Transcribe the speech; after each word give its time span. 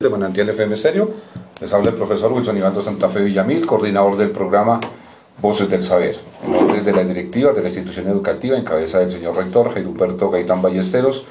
de 0.00 0.10
Manantial 0.10 0.48
FM 0.48 0.76
Estéreo. 0.76 1.10
Les 1.60 1.72
habla 1.72 1.90
el 1.90 1.96
profesor 1.96 2.32
Wilson 2.32 2.56
Iván 2.56 2.80
Santa 2.80 3.08
Fe 3.08 3.20
Villamil, 3.20 3.66
coordinador 3.66 4.16
del 4.16 4.30
programa 4.30 4.78
Voces 5.42 5.68
del 5.68 5.82
Saber. 5.82 6.20
En 6.44 6.52
nombre 6.52 6.82
de 6.82 6.92
la 6.92 7.02
directiva 7.02 7.52
de 7.52 7.62
la 7.62 7.66
institución 7.66 8.06
educativa, 8.06 8.56
en 8.56 8.62
cabeza 8.62 9.00
del 9.00 9.10
señor 9.10 9.34
rector 9.34 9.74
Gerberto 9.74 10.30
Gaitán 10.30 10.62
Ballesteros, 10.62 11.26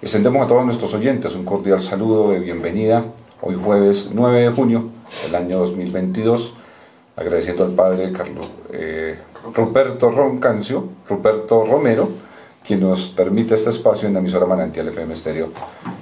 extendemos 0.00 0.44
a 0.44 0.46
todos 0.46 0.64
nuestros 0.64 0.94
oyentes 0.94 1.34
un 1.34 1.44
cordial 1.44 1.82
saludo 1.82 2.30
de 2.30 2.38
bienvenida 2.38 3.06
hoy 3.40 3.56
jueves 3.56 4.10
9 4.14 4.40
de 4.40 4.50
junio 4.50 4.90
del 5.24 5.34
año 5.34 5.58
2022, 5.58 6.54
agradeciendo 7.16 7.64
al 7.64 7.72
padre 7.72 8.12
Carlos 8.12 8.48
eh, 8.72 9.18
Ruperto 9.52 10.12
Roncancio, 10.12 10.90
Ruperto 11.08 11.66
Romero, 11.66 12.08
quien 12.66 12.80
nos 12.80 13.08
permite 13.08 13.54
este 13.54 13.70
espacio 13.70 14.06
en 14.06 14.14
la 14.14 14.20
emisora 14.20 14.46
Manantial 14.46 14.88
FM 14.88 15.14
Estéreo 15.14 15.50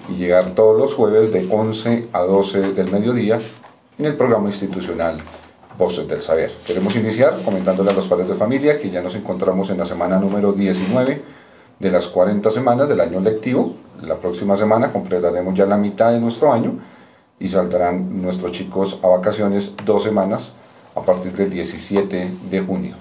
y 0.09 0.15
llegar 0.15 0.51
todos 0.55 0.79
los 0.79 0.95
jueves 0.95 1.33
de 1.33 1.47
11 1.51 2.09
a 2.13 2.21
12 2.21 2.73
del 2.73 2.91
mediodía 2.91 3.41
en 3.99 4.07
el 4.07 4.17
programa 4.17 4.49
institucional 4.49 5.19
Voces 5.79 6.07
del 6.07 6.21
Saber. 6.21 6.53
Queremos 6.67 6.95
iniciar 6.97 7.41
comentándole 7.43 7.91
a 7.91 7.95
los 7.95 8.07
padres 8.07 8.29
de 8.29 8.35
familia 8.35 8.79
que 8.79 8.91
ya 8.91 9.01
nos 9.01 9.15
encontramos 9.15 9.71
en 9.71 9.79
la 9.79 9.87
semana 9.87 10.19
número 10.19 10.53
19 10.53 11.23
de 11.79 11.91
las 11.91 12.07
40 12.09 12.51
semanas 12.51 12.89
del 12.89 13.01
año 13.01 13.21
lectivo. 13.21 13.75
La 14.03 14.17
próxima 14.17 14.57
semana 14.57 14.93
completaremos 14.93 15.55
ya 15.55 15.65
la 15.65 15.79
mitad 15.79 16.13
de 16.13 16.21
nuestro 16.21 16.53
año 16.53 16.75
y 17.39 17.49
saldrán 17.49 18.21
nuestros 18.21 18.53
chicos 18.53 19.01
a 19.03 19.09
vacaciones 19.09 19.73
dos 19.87 20.03
semanas 20.03 20.53
a 20.95 21.01
partir 21.01 21.33
del 21.33 21.51
17 21.51 22.31
de 22.51 22.61
junio. 22.61 22.97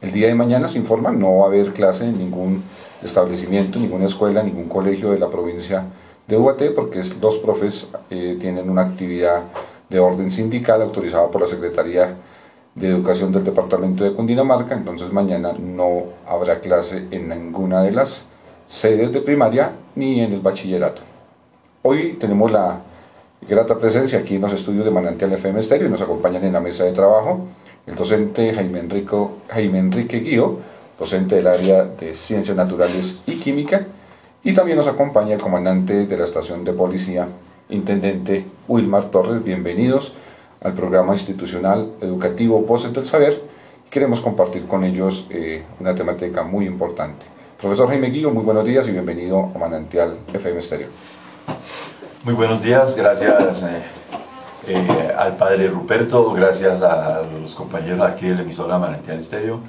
El 0.00 0.12
día 0.12 0.26
de 0.26 0.34
mañana 0.34 0.68
se 0.68 0.78
informa, 0.78 1.12
no 1.12 1.38
va 1.38 1.44
a 1.44 1.48
haber 1.48 1.72
clase 1.72 2.04
en 2.04 2.18
ningún 2.18 2.64
establecimiento, 3.06 3.78
ninguna 3.78 4.06
escuela, 4.06 4.42
ningún 4.42 4.68
colegio 4.68 5.10
de 5.10 5.18
la 5.18 5.30
provincia 5.30 5.84
de 6.26 6.36
UAT, 6.36 6.74
porque 6.74 7.02
los 7.20 7.38
profes 7.38 7.88
eh, 8.10 8.36
tienen 8.40 8.68
una 8.68 8.82
actividad 8.82 9.42
de 9.88 9.98
orden 9.98 10.30
sindical 10.30 10.82
autorizada 10.82 11.30
por 11.30 11.40
la 11.40 11.46
Secretaría 11.46 12.16
de 12.74 12.88
Educación 12.88 13.32
del 13.32 13.44
Departamento 13.44 14.04
de 14.04 14.12
Cundinamarca, 14.12 14.74
entonces 14.74 15.12
mañana 15.12 15.52
no 15.58 16.04
habrá 16.26 16.60
clase 16.60 17.06
en 17.10 17.28
ninguna 17.28 17.82
de 17.82 17.92
las 17.92 18.22
sedes 18.66 19.12
de 19.12 19.20
primaria 19.20 19.72
ni 19.94 20.20
en 20.20 20.32
el 20.32 20.40
bachillerato. 20.40 21.02
Hoy 21.82 22.16
tenemos 22.20 22.50
la 22.50 22.80
grata 23.48 23.78
presencia 23.78 24.18
aquí 24.18 24.34
en 24.34 24.42
los 24.42 24.52
estudios 24.52 24.84
de 24.84 24.90
Manantial 24.90 25.32
FM 25.32 25.60
Estéreo 25.60 25.88
y 25.88 25.90
nos 25.90 26.02
acompañan 26.02 26.44
en 26.44 26.52
la 26.52 26.60
mesa 26.60 26.84
de 26.84 26.92
trabajo 26.92 27.46
el 27.86 27.94
docente 27.94 28.52
Jaime, 28.52 28.80
Enrico, 28.80 29.38
Jaime 29.48 29.78
Enrique 29.78 30.18
Guío, 30.18 30.58
docente 30.98 31.36
del 31.36 31.46
área 31.46 31.84
de 31.84 32.14
Ciencias 32.14 32.56
Naturales 32.56 33.20
y 33.26 33.36
Química, 33.36 33.86
y 34.42 34.54
también 34.54 34.78
nos 34.78 34.86
acompaña 34.86 35.34
el 35.34 35.40
comandante 35.40 36.06
de 36.06 36.16
la 36.16 36.24
estación 36.24 36.64
de 36.64 36.72
policía, 36.72 37.28
intendente 37.68 38.46
Wilmar 38.68 39.06
Torres. 39.10 39.44
Bienvenidos 39.44 40.14
al 40.62 40.72
programa 40.72 41.12
institucional 41.12 41.90
educativo 42.00 42.60
Voces 42.60 42.92
del 42.92 43.04
Saber. 43.04 43.42
Queremos 43.90 44.20
compartir 44.20 44.66
con 44.66 44.84
ellos 44.84 45.26
eh, 45.30 45.64
una 45.80 45.94
temática 45.94 46.42
muy 46.42 46.66
importante. 46.66 47.26
Profesor 47.60 47.88
Jaime 47.88 48.08
Guío, 48.08 48.30
muy 48.30 48.44
buenos 48.44 48.64
días 48.64 48.86
y 48.88 48.92
bienvenido 48.92 49.50
a 49.54 49.58
Manantial 49.58 50.16
FM 50.32 50.60
Estéreo. 50.60 50.88
Muy 52.24 52.34
buenos 52.34 52.62
días, 52.62 52.96
gracias 52.96 53.62
eh, 53.64 53.82
eh, 54.68 55.12
al 55.16 55.36
padre 55.36 55.68
Ruperto, 55.68 56.32
gracias 56.32 56.82
a 56.82 57.22
los 57.22 57.54
compañeros 57.54 58.00
aquí 58.00 58.28
de 58.28 58.36
la 58.36 58.42
emisora 58.42 58.78
Manantial 58.78 59.18
Estéreo 59.18 59.60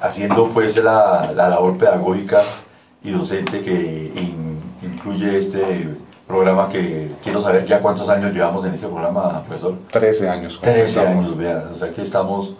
haciendo 0.00 0.48
pues 0.50 0.76
la, 0.76 1.32
la, 1.34 1.48
labor 1.48 1.76
pedagógica 1.76 2.42
y 3.02 3.10
docente 3.10 3.60
que 3.60 4.12
incluye 4.82 5.38
este 5.38 5.96
programa 6.26 6.68
que 6.68 7.12
quiero 7.22 7.40
saber 7.40 7.64
ya 7.66 7.80
cuántos 7.80 8.08
años 8.08 8.32
llevamos 8.32 8.64
en 8.66 8.74
este 8.74 8.86
programa, 8.86 9.42
profesor. 9.44 9.74
Trece 9.90 10.28
años. 10.28 10.60
Trece 10.60 11.00
años, 11.00 11.36
vea, 11.36 11.70
o 11.72 11.74
sea 11.74 11.90
que 11.90 12.02
estamos 12.02 12.54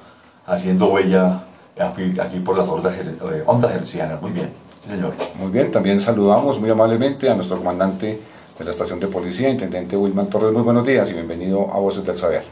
haciendo 0.46 0.88
huella 0.88 1.44
aquí, 1.78 2.40
por 2.40 2.56
las 2.56 2.68
ondas, 2.68 2.94
eh, 2.98 3.42
ondas 3.46 3.74
hercianas, 3.74 4.20
muy 4.20 4.32
bien, 4.32 4.50
sí 4.80 4.88
señor. 4.90 5.12
Muy 5.38 5.52
bien, 5.52 5.70
también 5.70 6.00
saludamos 6.00 6.58
muy 6.58 6.70
amablemente 6.70 7.28
a 7.28 7.34
nuestro 7.34 7.58
comandante 7.58 8.20
de 8.58 8.64
la 8.64 8.70
estación 8.70 8.98
de 8.98 9.06
policía, 9.06 9.50
intendente 9.50 9.96
Wilman 9.96 10.28
Torres, 10.28 10.52
muy 10.52 10.62
buenos 10.62 10.86
días 10.86 11.08
y 11.10 11.12
bienvenido 11.12 11.70
a 11.72 11.78
Voces 11.78 12.04
del 12.04 12.16
Saber. 12.16 12.42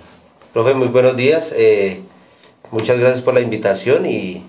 Profe, 0.53 0.75
muy 0.75 0.89
buenos 0.89 1.17
días. 1.17 1.53
Eh, 1.57 2.03
Muchas 2.73 2.99
gracias 2.99 3.23
por 3.23 3.35
la 3.35 3.41
invitación 3.41 4.07
y 4.07 4.45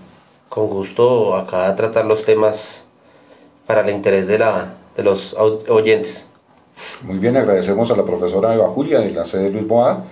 con 0.48 0.68
gusto 0.68 1.36
acá 1.36 1.68
a 1.68 1.76
tratar 1.76 2.04
los 2.04 2.24
temas 2.24 2.84
para 3.64 3.82
el 3.82 3.90
interés 3.90 4.26
de, 4.26 4.40
la, 4.40 4.74
de 4.96 5.04
los 5.04 5.34
oyentes. 5.34 6.26
Muy 7.02 7.18
bien, 7.18 7.36
agradecemos 7.36 7.92
a 7.92 7.96
la 7.96 8.04
profesora 8.04 8.54
Eva 8.54 8.68
Julia 8.70 8.98
de 8.98 9.12
la 9.12 9.24
sede 9.24 9.50
Luis 9.50 9.68
Boada, 9.68 10.02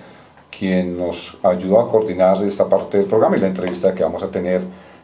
quien 0.57 0.97
nos 0.97 1.37
ayudó 1.43 1.81
a 1.81 1.91
coordinar 1.91 2.41
esta 2.45 2.69
parte 2.69 2.99
del 2.99 3.07
programa 3.07 3.39
y 3.39 3.41
la 3.41 3.49
entrevista 3.49 3.93
que 3.93 4.05
vamos 4.05 4.23
a 4.23 4.31
tener 4.31 4.63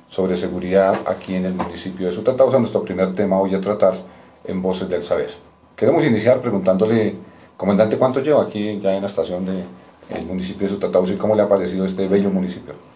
sobre 0.08 0.36
seguridad 0.36 0.94
aquí 1.04 1.34
en 1.34 1.46
el 1.46 1.54
municipio 1.54 2.06
de 2.06 2.12
Sutatá, 2.12 2.44
o 2.44 2.58
nuestro 2.58 2.84
primer 2.84 3.16
tema 3.16 3.40
hoy 3.40 3.52
a 3.56 3.60
tratar 3.60 3.94
en 4.44 4.62
Voces 4.62 4.88
del 4.88 5.02
Saber. 5.02 5.30
Queremos 5.74 6.04
iniciar 6.04 6.40
preguntándole, 6.40 7.16
comandante, 7.56 7.98
¿cuánto 7.98 8.20
lleva 8.20 8.44
aquí 8.44 8.78
ya 8.78 8.94
en 8.94 9.00
la 9.00 9.08
estación 9.08 9.44
del 9.44 9.64
el 10.08 10.24
municipio 10.24 10.68
de 10.68 10.74
Sutatausa 10.74 11.12
y 11.12 11.16
cómo 11.16 11.34
le 11.34 11.42
ha 11.42 11.48
parecido 11.48 11.84
este 11.84 12.06
bello 12.06 12.30
municipio? 12.30 12.91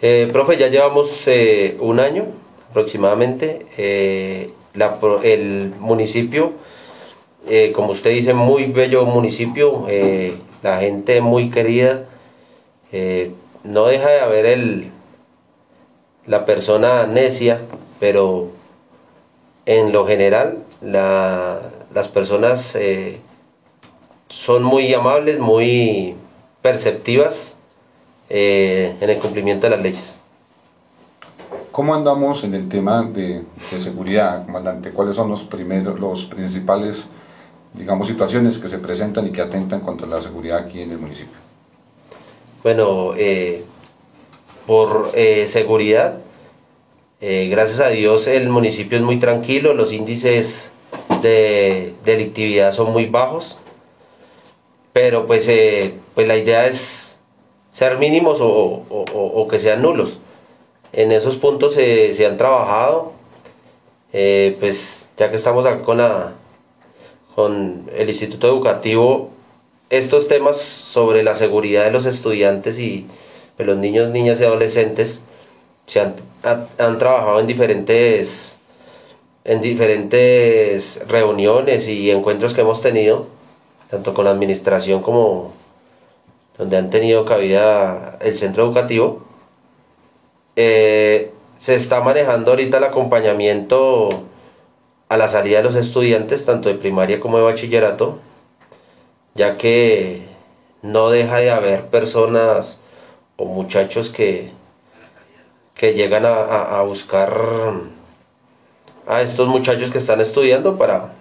Eh, 0.00 0.28
profe, 0.32 0.56
ya 0.56 0.68
llevamos 0.68 1.26
eh, 1.26 1.76
un 1.80 1.98
año 1.98 2.26
aproximadamente. 2.70 3.66
Eh, 3.76 4.52
el 5.24 5.74
municipio, 5.80 6.52
como 7.74 7.92
usted 7.92 8.10
dice, 8.10 8.32
muy 8.32 8.66
bello 8.66 9.04
municipio, 9.06 9.86
la 10.62 10.78
gente 10.78 11.20
muy 11.20 11.50
querida. 11.50 12.04
no 13.64 13.86
deja 13.86 14.08
de 14.08 14.20
haber 14.20 14.46
el, 14.46 14.92
la 16.26 16.44
persona 16.44 17.08
necia, 17.08 17.62
pero 17.98 18.50
en 19.66 19.90
lo 19.90 20.06
general 20.06 20.58
las 20.80 22.08
personas 22.08 22.78
son 24.28 24.62
muy 24.62 24.94
amables, 24.94 25.40
muy 25.40 26.14
perceptivas 26.62 27.57
eh, 28.30 28.94
en 29.00 29.08
el 29.08 29.18
cumplimiento 29.18 29.66
de 29.66 29.70
las 29.70 29.82
leyes. 29.82 30.14
¿Cómo 31.72 31.94
andamos 31.94 32.44
en 32.44 32.54
el 32.54 32.68
tema 32.68 33.02
de, 33.02 33.42
seguridad, 33.78 34.44
comandante? 34.44 34.90
¿Cuáles 34.90 35.16
son 35.16 35.30
los 35.30 35.44
primeros, 35.44 35.98
los 35.98 36.26
principales, 36.26 37.06
digamos, 37.72 38.06
situaciones 38.06 38.58
que 38.58 38.68
se 38.68 38.78
presentan 38.78 39.26
y 39.28 39.30
que 39.30 39.40
atentan 39.40 39.80
contra 39.80 40.06
la 40.06 40.20
seguridad 40.20 40.58
aquí 40.58 40.82
en 40.82 40.90
el 40.90 40.98
municipio? 40.98 41.38
Bueno, 42.62 43.14
eh, 43.16 43.64
por 44.66 45.12
eh, 45.14 45.46
seguridad, 45.46 46.18
gracias 47.20 47.80
a 47.80 47.88
Dios 47.88 48.26
el 48.26 48.48
municipio 48.48 48.98
es 48.98 49.04
muy 49.04 49.18
tranquilo, 49.18 49.72
los 49.72 49.92
índices 49.92 50.70
de 51.22 51.94
delictividad 52.04 52.72
son 52.72 52.92
muy 52.92 53.06
bajos, 53.06 53.56
pero 54.92 55.26
pues, 55.26 55.50
pues 56.14 56.28
la 56.28 56.36
idea 56.36 56.66
es 56.66 57.07
ser 57.72 57.98
mínimos 57.98 58.38
o, 58.40 59.46
que 59.50 59.58
sean 59.58 59.82
nulos. 59.82 60.18
En 60.92 61.12
esos 61.12 61.36
puntos 61.36 61.74
se, 61.74 62.26
han 62.26 62.36
trabajado, 62.36 63.12
eh, 64.12 64.56
pues 64.58 65.08
ya 65.16 65.30
que 65.30 65.36
estamos 65.36 65.66
acá 65.66 65.82
con, 65.82 66.00
con 67.34 67.90
el 67.94 68.08
Instituto 68.08 68.48
Educativo, 68.48 69.30
estos 69.90 70.28
temas 70.28 70.58
sobre 70.58 71.22
la 71.22 71.34
seguridad 71.34 71.84
de 71.84 71.90
los 71.90 72.04
estudiantes 72.04 72.78
y 72.78 73.06
de 73.56 73.64
los 73.64 73.76
niños, 73.76 74.10
niñas 74.10 74.40
y 74.40 74.44
adolescentes 74.44 75.22
se 75.86 76.00
han, 76.00 76.16
han 76.42 76.98
trabajado 76.98 77.40
en 77.40 77.46
diferentes, 77.46 78.56
en 79.44 79.62
diferentes 79.62 81.00
reuniones 81.08 81.88
y 81.88 82.10
encuentros 82.10 82.54
que 82.54 82.60
hemos 82.60 82.82
tenido, 82.82 83.26
tanto 83.90 84.12
con 84.12 84.26
la 84.26 84.30
administración 84.30 85.02
como 85.02 85.52
donde 86.58 86.76
han 86.76 86.90
tenido 86.90 87.24
cabida 87.24 88.18
el 88.20 88.36
centro 88.36 88.64
educativo. 88.64 89.22
Eh, 90.56 91.32
se 91.58 91.76
está 91.76 92.00
manejando 92.00 92.50
ahorita 92.50 92.78
el 92.78 92.84
acompañamiento 92.84 94.24
a 95.08 95.16
la 95.16 95.28
salida 95.28 95.58
de 95.58 95.64
los 95.64 95.76
estudiantes, 95.76 96.44
tanto 96.44 96.68
de 96.68 96.74
primaria 96.74 97.20
como 97.20 97.38
de 97.38 97.44
bachillerato, 97.44 98.18
ya 99.34 99.56
que 99.56 100.22
no 100.82 101.10
deja 101.10 101.38
de 101.38 101.50
haber 101.50 101.86
personas 101.86 102.80
o 103.36 103.44
muchachos 103.44 104.10
que, 104.10 104.50
que 105.74 105.94
llegan 105.94 106.24
a, 106.26 106.82
buscar 106.82 107.32
a 109.06 109.22
estos 109.22 109.48
muchachos 109.48 109.90
que 109.90 109.98
están 109.98 110.20
estudiando 110.20 110.76
para 110.76 111.12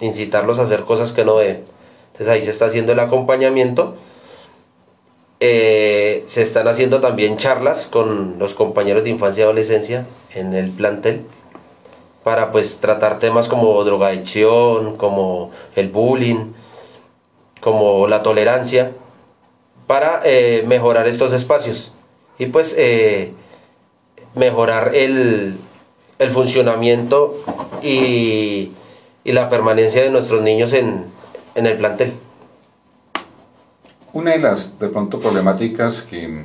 incitarlos 0.00 0.58
a 0.58 0.64
hacer 0.64 0.80
cosas 0.80 1.12
que 1.12 1.24
no 1.24 1.38
deben. 1.38 1.64
Entonces 2.12 2.28
ahí 2.28 2.42
se 2.42 2.50
está 2.50 2.66
haciendo 2.66 2.92
el 2.92 3.00
acompañamiento 3.00 3.96
eh, 5.46 6.24
se 6.26 6.40
están 6.40 6.68
haciendo 6.68 7.02
también 7.02 7.36
charlas 7.36 7.86
con 7.86 8.38
los 8.38 8.54
compañeros 8.54 9.04
de 9.04 9.10
infancia 9.10 9.42
y 9.42 9.44
adolescencia 9.44 10.06
en 10.34 10.54
el 10.54 10.70
plantel. 10.70 11.20
para 12.22 12.50
pues 12.50 12.78
tratar 12.78 13.18
temas 13.18 13.48
como 13.48 13.84
drogadicción, 13.84 14.96
como 14.96 15.50
el 15.76 15.90
bullying, 15.90 16.54
como 17.60 18.08
la 18.08 18.22
tolerancia, 18.22 18.92
para 19.86 20.22
eh, 20.24 20.64
mejorar 20.66 21.06
estos 21.06 21.34
espacios 21.34 21.92
y 22.38 22.46
pues 22.46 22.74
eh, 22.78 23.32
mejorar 24.34 24.94
el, 24.94 25.58
el 26.18 26.30
funcionamiento 26.30 27.36
y, 27.82 28.72
y, 29.24 29.32
la 29.32 29.50
permanencia 29.50 30.02
de 30.02 30.08
nuestros 30.08 30.40
niños 30.40 30.72
en, 30.72 31.04
en 31.54 31.66
el 31.66 31.76
plantel. 31.76 32.14
Una 34.14 34.30
de 34.30 34.38
las 34.38 34.78
de 34.78 34.88
pronto 34.90 35.18
problemáticas 35.18 36.02
que, 36.02 36.44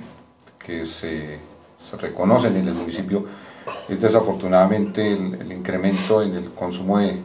que 0.57 0.87
se, 0.87 1.37
se, 1.77 1.97
reconocen 1.97 2.57
en 2.57 2.67
el 2.67 2.73
municipio 2.73 3.27
es 3.87 4.01
desafortunadamente 4.01 5.13
el, 5.13 5.51
incremento 5.51 6.23
en 6.23 6.33
el 6.33 6.49
consumo 6.49 6.97
de, 6.97 7.19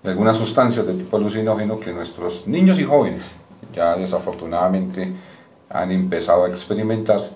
de, 0.00 0.10
algunas 0.10 0.36
sustancias 0.36 0.86
de 0.86 0.94
tipo 0.94 1.16
alucinógeno 1.16 1.80
que 1.80 1.92
nuestros 1.92 2.46
niños 2.46 2.78
y 2.78 2.84
jóvenes 2.84 3.34
ya 3.74 3.96
desafortunadamente 3.96 5.12
han 5.68 5.90
empezado 5.90 6.44
a 6.44 6.48
experimentar 6.50 7.30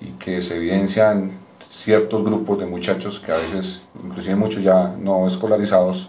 y 0.00 0.10
que 0.12 0.40
se 0.42 0.54
evidencian 0.54 1.32
ciertos 1.68 2.24
grupos 2.24 2.60
de 2.60 2.66
muchachos 2.66 3.18
que 3.18 3.32
a 3.32 3.36
veces, 3.36 3.82
inclusive 4.00 4.36
muchos 4.36 4.62
ya 4.62 4.94
no 4.96 5.26
escolarizados, 5.26 6.08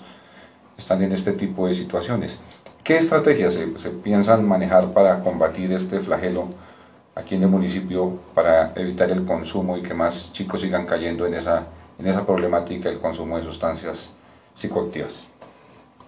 están 0.77 1.01
en 1.01 1.11
este 1.11 1.31
tipo 1.31 1.67
de 1.67 1.73
situaciones. 1.73 2.37
¿Qué 2.85 2.97
estrategias 2.97 3.55
se, 3.55 3.89
piensan 3.89 4.47
manejar 4.47 4.93
para 4.93 5.21
combatir 5.21 5.71
este 5.71 5.99
flagelo 6.01 6.49
aquí 7.15 7.33
en 7.33 7.41
el 7.41 7.49
municipio 7.49 8.19
para 8.35 8.73
evitar 8.75 9.09
el 9.09 9.25
consumo 9.25 9.75
y 9.75 9.81
que 9.81 9.95
más 9.95 10.31
chicos 10.33 10.61
sigan 10.61 10.85
cayendo 10.85 11.25
en 11.25 11.33
esa, 11.33 11.65
en 11.97 12.05
esa 12.05 12.27
problemática 12.27 12.89
del 12.89 12.99
consumo 12.99 13.37
de 13.37 13.43
sustancias 13.43 14.11
psicoactivas? 14.53 15.27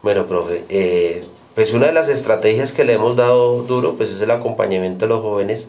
Bueno, 0.04 0.28
profe, 0.28 0.66
eh, 0.70 1.26
pues 1.56 1.74
una 1.74 1.88
de 1.88 1.94
las 1.94 2.10
estrategias 2.10 2.72
que 2.72 2.86
le 2.86 2.94
hemos 2.94 3.16
dado 3.16 3.64
duro 3.64 3.96
pues 3.96 4.12
es 4.12 4.22
el 4.22 4.30
acompañamiento 4.30 5.06
de 5.06 5.10
los 5.10 5.22
jóvenes, 5.22 5.68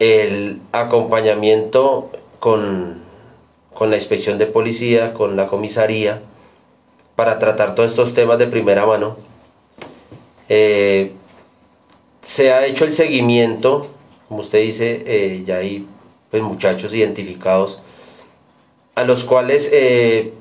el 0.00 0.58
acompañamiento 0.72 2.10
con, 2.40 3.02
con 3.72 3.90
la 3.90 3.96
inspección 3.98 4.36
de 4.36 4.46
policía, 4.46 5.14
con 5.14 5.36
la 5.36 5.46
comisaría, 5.46 6.22
para 7.14 7.38
tratar 7.38 7.76
todos 7.76 7.90
estos 7.90 8.14
temas 8.14 8.40
de 8.40 8.48
primera 8.48 8.84
mano 8.84 9.29
eh, 10.52 11.12
se 12.22 12.52
ha 12.52 12.66
hecho 12.66 12.84
el 12.84 12.92
seguimiento, 12.92 13.86
como 14.28 14.40
usted 14.40 14.62
dice, 14.62 15.04
eh, 15.06 15.44
ya 15.46 15.58
hay 15.58 15.86
pues, 16.28 16.42
muchachos 16.42 16.92
identificados, 16.92 17.78
a 18.96 19.04
los 19.04 19.22
cuales 19.22 19.70
eh, 19.72 20.32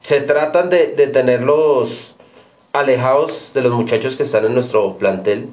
se 0.00 0.20
tratan 0.20 0.68
de, 0.68 0.88
de, 0.88 1.06
tenerlos 1.06 2.14
alejados 2.74 3.52
de 3.54 3.62
los 3.62 3.72
muchachos 3.72 4.16
que 4.16 4.24
están 4.24 4.44
en 4.44 4.52
nuestro 4.52 4.98
plantel. 4.98 5.48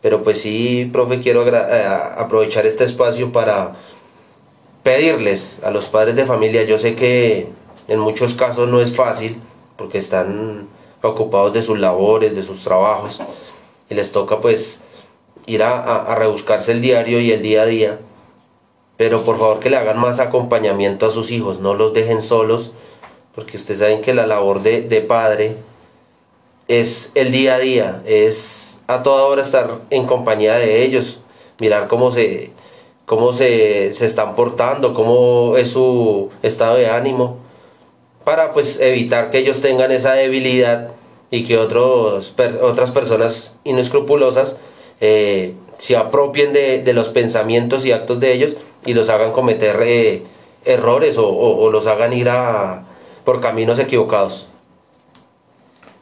Pero 0.00 0.22
pues 0.22 0.40
sí, 0.40 0.88
profe, 0.90 1.20
quiero 1.20 1.44
aprovechar 2.16 2.66
este 2.66 2.84
espacio 2.84 3.30
para 3.30 3.74
pedirles 4.82 5.58
a 5.62 5.70
los 5.70 5.86
padres 5.86 6.16
de 6.16 6.24
familia, 6.24 6.64
yo 6.64 6.78
sé 6.78 6.94
que 6.94 7.48
en 7.88 8.00
muchos 8.00 8.34
casos 8.34 8.68
no 8.68 8.80
es 8.80 8.94
fácil, 8.96 9.38
porque 9.76 9.98
están 9.98 10.68
ocupados 11.08 11.52
de 11.52 11.62
sus 11.62 11.78
labores, 11.78 12.34
de 12.34 12.42
sus 12.42 12.62
trabajos, 12.62 13.20
y 13.88 13.94
les 13.94 14.12
toca 14.12 14.40
pues 14.40 14.82
ir 15.46 15.62
a, 15.62 16.02
a, 16.02 16.14
rebuscarse 16.14 16.72
el 16.72 16.80
diario 16.80 17.20
y 17.20 17.32
el 17.32 17.42
día 17.42 17.62
a 17.62 17.66
día, 17.66 17.98
pero 18.96 19.24
por 19.24 19.38
favor 19.38 19.60
que 19.60 19.70
le 19.70 19.76
hagan 19.76 19.98
más 19.98 20.20
acompañamiento 20.20 21.06
a 21.06 21.10
sus 21.10 21.30
hijos, 21.30 21.60
no 21.60 21.74
los 21.74 21.92
dejen 21.92 22.22
solos, 22.22 22.72
porque 23.34 23.56
ustedes 23.56 23.80
saben 23.80 24.00
que 24.00 24.14
la 24.14 24.26
labor 24.26 24.62
de, 24.62 24.82
de 24.82 25.00
padre 25.00 25.56
es 26.68 27.10
el 27.14 27.32
día 27.32 27.56
a 27.56 27.58
día, 27.58 28.02
es 28.06 28.80
a 28.86 29.02
toda 29.02 29.24
hora 29.24 29.42
estar 29.42 29.80
en 29.90 30.06
compañía 30.06 30.54
de 30.54 30.84
ellos, 30.84 31.18
mirar 31.58 31.88
cómo 31.88 32.10
se, 32.10 32.52
cómo 33.06 33.32
se, 33.32 33.92
se 33.92 34.06
están 34.06 34.34
portando, 34.34 34.94
cómo 34.94 35.56
es 35.56 35.68
su 35.70 36.30
estado 36.42 36.76
de 36.76 36.88
ánimo, 36.88 37.38
para 38.24 38.52
pues 38.52 38.80
evitar 38.80 39.30
que 39.30 39.38
ellos 39.38 39.60
tengan 39.60 39.92
esa 39.92 40.12
debilidad 40.12 40.90
y 41.30 41.44
que 41.44 41.58
otros, 41.58 42.34
otras 42.62 42.90
personas 42.90 43.56
inescrupulosas 43.64 44.56
eh, 45.00 45.54
se 45.78 45.96
apropien 45.96 46.52
de, 46.52 46.82
de, 46.82 46.92
los 46.92 47.08
pensamientos 47.08 47.84
y 47.84 47.92
actos 47.92 48.20
de 48.20 48.32
ellos 48.32 48.56
y 48.86 48.94
los 48.94 49.08
hagan 49.08 49.32
cometer 49.32 49.80
eh, 49.82 50.22
errores 50.64 51.16
o, 51.18 51.70
los 51.70 51.86
hagan 51.86 52.12
ir 52.12 52.28
a, 52.28 52.84
por 53.24 53.40
caminos 53.40 53.78
equivocados. 53.78 54.48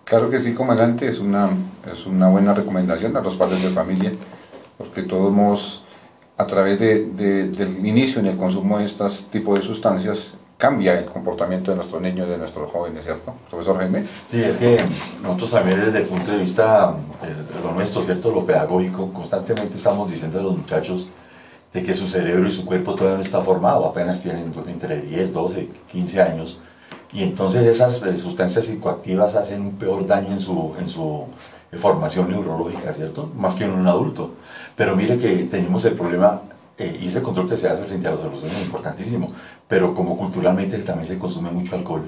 Claro 0.05 0.29
que 0.31 0.41
sí, 0.41 0.53
comandante, 0.53 1.09
es 1.09 1.19
una, 1.19 1.51
es 1.91 2.07
una 2.07 2.29
buena 2.29 2.55
recomendación 2.55 3.17
a 3.17 3.21
los 3.21 3.37
padres 3.37 3.63
de 3.63 3.71
familia, 3.71 4.13
porque 4.77 5.03
todos 5.03 5.83
a 6.37 6.47
través 6.47 6.79
de, 6.79 7.07
de, 7.07 7.49
del 7.49 7.87
inicio 7.87 8.21
en 8.21 8.27
el 8.27 8.37
consumo 8.37 8.79
de 8.79 8.85
estos 8.85 9.27
tipos 9.31 9.59
de 9.59 9.65
sustancias, 9.65 10.35
cambia 10.63 10.97
el 10.97 11.07
comportamiento 11.07 11.73
de 11.73 11.79
nuestros 11.79 12.01
niños, 12.01 12.29
de 12.29 12.39
nuestros 12.39 12.71
jóvenes, 12.71 13.05
¿cierto? 13.05 13.35
Profesor 13.51 13.79
Jaime. 13.79 14.05
Sí, 14.29 14.41
es 14.41 14.59
que 14.59 14.79
nosotros 15.21 15.51
también 15.51 15.81
desde 15.81 15.99
el 15.99 16.05
punto 16.05 16.31
de 16.31 16.39
vista 16.39 16.95
de 17.21 17.61
lo 17.61 17.73
nuestro, 17.73 18.05
¿cierto? 18.05 18.31
Lo 18.31 18.47
pedagógico, 18.47 19.13
constantemente 19.13 19.77
estamos 19.77 20.09
diciendo 20.09 20.39
a 20.39 20.43
los 20.43 20.57
muchachos 20.57 21.09
de 21.73 21.83
que 21.83 21.93
su 21.93 22.07
cerebro 22.07 22.47
y 22.47 22.53
su 22.53 22.65
cuerpo 22.65 22.95
todavía 22.95 23.17
no 23.17 23.25
está 23.25 23.41
formado, 23.41 23.87
apenas 23.87 24.21
tienen 24.21 24.53
entre 24.69 25.03
10, 25.03 25.33
12, 25.33 25.69
15 25.91 26.23
años, 26.23 26.61
y 27.13 27.25
entonces 27.25 27.67
esas 27.67 28.01
eh, 28.01 28.17
sustancias 28.17 28.67
psicoactivas 28.67 29.35
hacen 29.35 29.63
un 29.63 29.73
peor 29.73 30.07
daño 30.07 30.31
en 30.31 30.39
su, 30.39 30.77
en 30.79 30.89
su 30.89 31.25
formación 31.73 32.31
neurológica, 32.31 32.95
¿cierto? 32.95 33.29
Más 33.37 33.57
que 33.57 33.65
en 33.65 33.73
un 33.73 33.89
adulto. 33.89 34.31
Pero 34.77 34.95
mire 34.95 35.19
que 35.19 35.39
tenemos 35.51 35.85
el 35.87 35.95
problema 35.95 36.41
eh, 36.83 36.99
y 37.01 37.07
ese 37.07 37.23
control 37.23 37.49
que 37.49 37.57
se 37.57 37.69
hace 37.69 37.85
frente 37.85 38.09
a 38.09 38.11
los 38.11 38.21
adolescentes 38.21 38.59
es 38.59 38.65
importantísimo, 38.65 39.31
pero 39.69 39.95
como 39.95 40.17
culturalmente 40.17 40.79
también 40.79 41.07
se 41.07 41.19
consume 41.19 41.51
mucho 41.51 41.77
alcohol, 41.77 42.03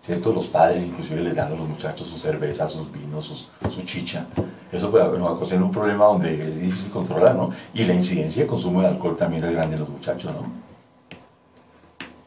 ¿cierto? 0.00 0.32
Los 0.32 0.46
padres 0.46 0.84
inclusive 0.84 1.20
les 1.20 1.34
dan 1.34 1.52
a 1.52 1.56
los 1.56 1.68
muchachos 1.68 2.06
su 2.06 2.16
cerveza, 2.18 2.68
sus 2.68 2.90
vinos, 2.92 3.24
sus, 3.24 3.48
su 3.74 3.82
chicha. 3.82 4.26
Eso 4.70 4.90
puede 4.90 5.04
nos 5.18 5.30
va 5.30 5.34
a 5.34 5.38
causar 5.38 5.62
un 5.62 5.70
problema 5.70 6.04
donde 6.04 6.48
es 6.48 6.60
difícil 6.60 6.90
controlar, 6.90 7.34
¿no? 7.34 7.50
Y 7.74 7.84
la 7.84 7.94
incidencia 7.94 8.42
de 8.42 8.46
consumo 8.48 8.82
de 8.82 8.88
alcohol 8.88 9.16
también 9.16 9.44
es 9.44 9.52
grande 9.52 9.74
en 9.74 9.80
los 9.80 9.88
muchachos, 9.88 10.32
¿no? 10.32 10.46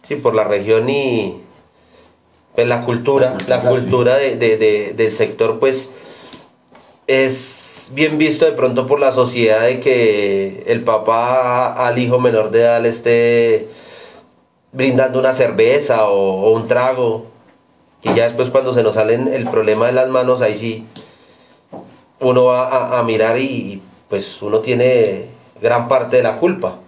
Sí, 0.04 0.16
por 0.16 0.36
la 0.36 0.44
región 0.44 0.90
y 0.90 1.42
pues 2.56 2.68
la 2.68 2.86
cultura, 2.86 3.32
la 3.32 3.38
cultura, 3.38 3.58
la 3.58 3.70
cultura 3.70 4.18
sí. 4.18 4.24
de, 4.24 4.36
de, 4.38 4.58
de, 4.58 4.94
del 4.96 5.16
sector, 5.16 5.60
pues 5.60 5.92
es 7.06 7.57
bien 7.94 8.18
visto 8.18 8.46
de 8.46 8.52
pronto 8.52 8.86
por 8.88 9.00
la 9.00 9.12
sociedad 9.12 9.62
de 9.62 9.80
que 9.80 10.64
el 10.68 10.84
papá 10.84 11.88
al 11.88 11.98
hijo 12.00 12.20
menor 12.20 12.52
de 12.52 12.62
edad 12.62 12.82
le 12.82 12.90
esté 12.90 13.70
brindando 14.72 15.20
una 15.20 15.34
cerveza 15.34 16.08
o, 16.10 16.52
un 16.52 16.68
trago. 16.68 17.26
Y 18.04 18.14
ya 18.14 18.26
después 18.26 18.50
cuando 18.50 18.74
se 18.74 18.84
nos 18.84 18.96
salen 18.96 19.28
el 19.28 19.50
problema 19.50 19.88
de 19.88 19.94
las 19.94 20.08
manos 20.08 20.42
ahí 20.42 20.56
sí 20.56 20.86
uno 22.20 22.46
va 22.46 22.68
a, 22.68 23.00
a 23.00 23.04
mirar 23.04 23.40
y 23.40 23.82
pues 24.10 24.42
uno 24.42 24.60
tiene 24.60 25.26
gran 25.62 25.88
parte 25.88 26.18
de 26.18 26.24
la 26.24 26.40
culpa. 26.40 26.80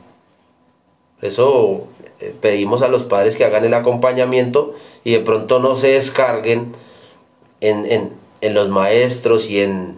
Eso 1.22 1.88
eh, 2.20 2.34
pedimos 2.40 2.82
a 2.82 2.88
los 2.88 3.04
padres 3.04 3.36
que 3.36 3.46
hagan 3.46 3.66
el 3.66 3.74
acompañamiento 3.74 4.76
y 5.04 5.12
de 5.12 5.20
pronto 5.20 5.60
no 5.60 5.76
se 5.76 5.90
descarguen 5.90 6.76
en, 7.62 7.86
en, 7.86 8.12
en 8.42 8.54
los 8.54 8.70
maestros 8.70 9.50
y 9.50 9.62
en, 9.62 9.96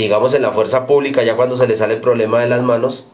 digamos 0.00 0.34
en 0.34 0.42
la 0.42 0.50
fuerza 0.50 0.86
pública 0.86 1.22
ya 1.22 1.36
cuando 1.36 1.56
se 1.56 1.66
le 1.66 1.76
sale 1.76 1.94
el 1.94 2.00
problema 2.00 2.40
de 2.40 2.48
las 2.48 2.62
manos 2.62 3.04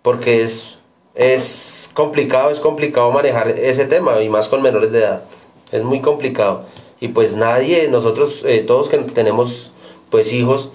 porque 0.00 0.42
es 0.42 0.78
es 1.14 1.90
complicado 1.92 2.50
es 2.50 2.60
complicado 2.60 3.12
manejar 3.12 3.50
ese 3.50 3.84
tema 3.84 4.20
y 4.22 4.28
más 4.28 4.48
con 4.48 4.62
menores 4.62 4.90
de 4.90 5.00
edad. 5.00 5.24
Es 5.70 5.82
muy 5.84 6.00
complicado. 6.00 6.64
Y 7.00 7.08
pues 7.08 7.36
nadie 7.36 7.88
nosotros 7.88 8.42
eh, 8.44 8.64
todos 8.66 8.88
que 8.88 8.98
tenemos 8.98 9.70
pues 10.10 10.32
hijos 10.32 10.70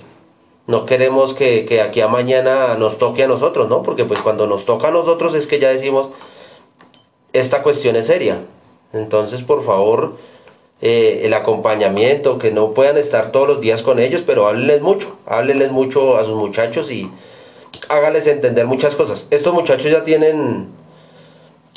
no 0.67 0.85
queremos 0.85 1.33
que, 1.33 1.65
que 1.65 1.81
aquí 1.81 2.01
a 2.01 2.07
mañana 2.07 2.75
nos 2.75 2.97
toque 2.97 3.23
a 3.23 3.27
nosotros 3.27 3.69
no 3.69 3.83
porque 3.83 4.05
pues 4.05 4.21
cuando 4.21 4.45
nos 4.45 4.65
toca 4.65 4.89
a 4.89 4.91
nosotros 4.91 5.33
es 5.33 5.47
que 5.47 5.59
ya 5.59 5.69
decimos 5.69 6.09
esta 7.33 7.63
cuestión 7.63 7.95
es 7.95 8.07
seria. 8.07 8.45
Entonces 8.93 9.41
por 9.41 9.65
favor 9.65 10.17
eh, 10.81 11.21
el 11.23 11.33
acompañamiento, 11.33 12.37
que 12.37 12.51
no 12.51 12.73
puedan 12.73 12.97
estar 12.97 13.31
todos 13.31 13.47
los 13.47 13.61
días 13.61 13.81
con 13.81 13.99
ellos, 13.99 14.23
pero 14.25 14.47
háblenles 14.47 14.81
mucho, 14.81 15.17
háblenles 15.25 15.71
mucho 15.71 16.17
a 16.17 16.23
sus 16.23 16.35
muchachos 16.35 16.91
y 16.91 17.09
háganles 17.89 18.27
entender 18.27 18.67
muchas 18.67 18.93
cosas. 18.95 19.27
Estos 19.31 19.53
muchachos 19.53 19.91
ya 19.91 20.03
tienen, 20.03 20.67